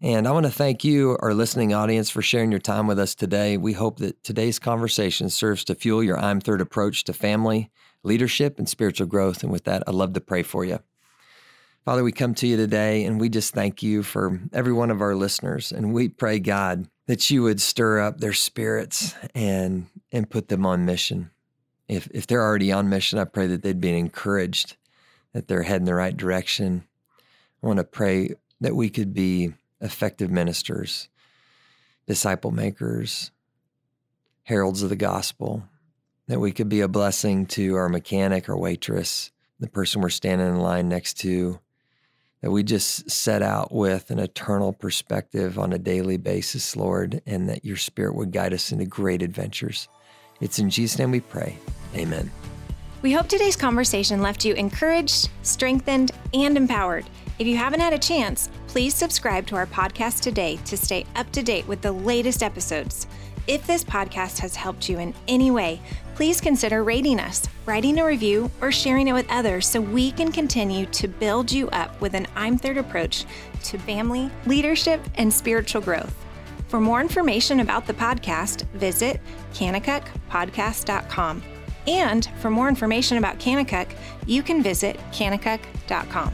And 0.00 0.28
I 0.28 0.30
want 0.30 0.46
to 0.46 0.52
thank 0.52 0.84
you, 0.84 1.18
our 1.20 1.34
listening 1.34 1.74
audience, 1.74 2.08
for 2.08 2.22
sharing 2.22 2.52
your 2.52 2.60
time 2.60 2.86
with 2.86 3.00
us 3.00 3.16
today. 3.16 3.56
We 3.56 3.72
hope 3.72 3.98
that 3.98 4.22
today's 4.22 4.60
conversation 4.60 5.28
serves 5.28 5.64
to 5.64 5.74
fuel 5.74 6.04
your 6.04 6.20
I'm 6.20 6.40
Third 6.40 6.60
approach 6.60 7.02
to 7.02 7.12
family, 7.12 7.68
leadership, 8.04 8.60
and 8.60 8.68
spiritual 8.68 9.08
growth. 9.08 9.42
And 9.42 9.50
with 9.50 9.64
that, 9.64 9.82
I'd 9.88 9.94
love 9.94 10.12
to 10.12 10.20
pray 10.20 10.44
for 10.44 10.64
you. 10.64 10.78
Father, 11.84 12.04
we 12.04 12.12
come 12.12 12.36
to 12.36 12.46
you 12.46 12.56
today 12.56 13.04
and 13.04 13.20
we 13.20 13.28
just 13.28 13.52
thank 13.52 13.82
you 13.82 14.04
for 14.04 14.40
every 14.52 14.72
one 14.72 14.92
of 14.92 15.00
our 15.00 15.16
listeners. 15.16 15.72
And 15.72 15.92
we 15.92 16.10
pray, 16.10 16.38
God, 16.38 16.86
that 17.08 17.28
you 17.28 17.42
would 17.42 17.60
stir 17.60 17.98
up 17.98 18.20
their 18.20 18.34
spirits 18.34 19.16
and, 19.34 19.86
and 20.12 20.30
put 20.30 20.46
them 20.46 20.64
on 20.64 20.84
mission 20.84 21.32
if 21.90 22.08
if 22.12 22.26
they're 22.26 22.42
already 22.42 22.70
on 22.70 22.88
mission, 22.88 23.18
I 23.18 23.24
pray 23.24 23.48
that 23.48 23.62
they'd 23.62 23.80
be 23.80 23.98
encouraged, 23.98 24.76
that 25.32 25.48
they're 25.48 25.64
heading 25.64 25.86
the 25.86 25.94
right 25.94 26.16
direction. 26.16 26.84
I 27.62 27.66
want 27.66 27.78
to 27.78 27.84
pray 27.84 28.36
that 28.60 28.76
we 28.76 28.90
could 28.90 29.12
be 29.12 29.54
effective 29.80 30.30
ministers, 30.30 31.08
disciple 32.06 32.52
makers, 32.52 33.32
heralds 34.44 34.82
of 34.82 34.88
the 34.88 34.96
gospel, 34.96 35.64
that 36.28 36.38
we 36.38 36.52
could 36.52 36.68
be 36.68 36.80
a 36.80 36.88
blessing 36.88 37.46
to 37.46 37.74
our 37.74 37.88
mechanic 37.88 38.48
or 38.48 38.56
waitress, 38.56 39.32
the 39.58 39.68
person 39.68 40.00
we're 40.00 40.10
standing 40.10 40.46
in 40.46 40.60
line 40.60 40.88
next 40.88 41.14
to, 41.14 41.58
that 42.40 42.52
we 42.52 42.62
just 42.62 43.10
set 43.10 43.42
out 43.42 43.72
with 43.72 44.10
an 44.10 44.20
eternal 44.20 44.72
perspective 44.72 45.58
on 45.58 45.72
a 45.72 45.78
daily 45.78 46.18
basis, 46.18 46.76
Lord, 46.76 47.20
and 47.26 47.48
that 47.48 47.64
your 47.64 47.76
spirit 47.76 48.14
would 48.14 48.30
guide 48.30 48.54
us 48.54 48.70
into 48.70 48.86
great 48.86 49.22
adventures. 49.22 49.88
It's 50.40 50.58
in 50.58 50.70
Jesus' 50.70 50.98
name 50.98 51.10
we 51.10 51.20
pray. 51.20 51.58
Amen. 51.94 52.30
We 53.02 53.12
hope 53.12 53.28
today's 53.28 53.56
conversation 53.56 54.20
left 54.20 54.44
you 54.44 54.52
encouraged, 54.54 55.30
strengthened, 55.42 56.10
and 56.34 56.56
empowered. 56.56 57.06
If 57.38 57.46
you 57.46 57.56
haven't 57.56 57.80
had 57.80 57.94
a 57.94 57.98
chance, 57.98 58.50
please 58.66 58.94
subscribe 58.94 59.46
to 59.46 59.56
our 59.56 59.66
podcast 59.66 60.20
today 60.20 60.58
to 60.66 60.76
stay 60.76 61.06
up 61.16 61.32
to 61.32 61.42
date 61.42 61.66
with 61.66 61.80
the 61.80 61.92
latest 61.92 62.42
episodes. 62.42 63.06
If 63.46 63.66
this 63.66 63.82
podcast 63.82 64.38
has 64.40 64.54
helped 64.54 64.88
you 64.88 64.98
in 64.98 65.14
any 65.26 65.50
way, 65.50 65.80
please 66.14 66.42
consider 66.42 66.84
rating 66.84 67.18
us, 67.18 67.48
writing 67.64 67.98
a 67.98 68.04
review, 68.04 68.50
or 68.60 68.70
sharing 68.70 69.08
it 69.08 69.14
with 69.14 69.30
others 69.30 69.66
so 69.66 69.80
we 69.80 70.12
can 70.12 70.30
continue 70.30 70.84
to 70.86 71.08
build 71.08 71.50
you 71.50 71.70
up 71.70 71.98
with 72.02 72.12
an 72.14 72.26
I'm 72.36 72.58
Third 72.58 72.76
approach 72.76 73.24
to 73.64 73.78
family, 73.78 74.30
leadership, 74.44 75.00
and 75.14 75.32
spiritual 75.32 75.80
growth. 75.80 76.14
For 76.68 76.80
more 76.80 77.00
information 77.00 77.60
about 77.60 77.86
the 77.86 77.94
podcast, 77.94 78.64
visit 78.72 79.20
kanakukpodcast.com. 79.54 81.42
And 81.86 82.26
for 82.40 82.50
more 82.50 82.68
information 82.68 83.18
about 83.18 83.38
Kanakuk, 83.38 83.90
you 84.26 84.42
can 84.42 84.62
visit 84.62 84.98
kanakuk.com. 85.12 86.32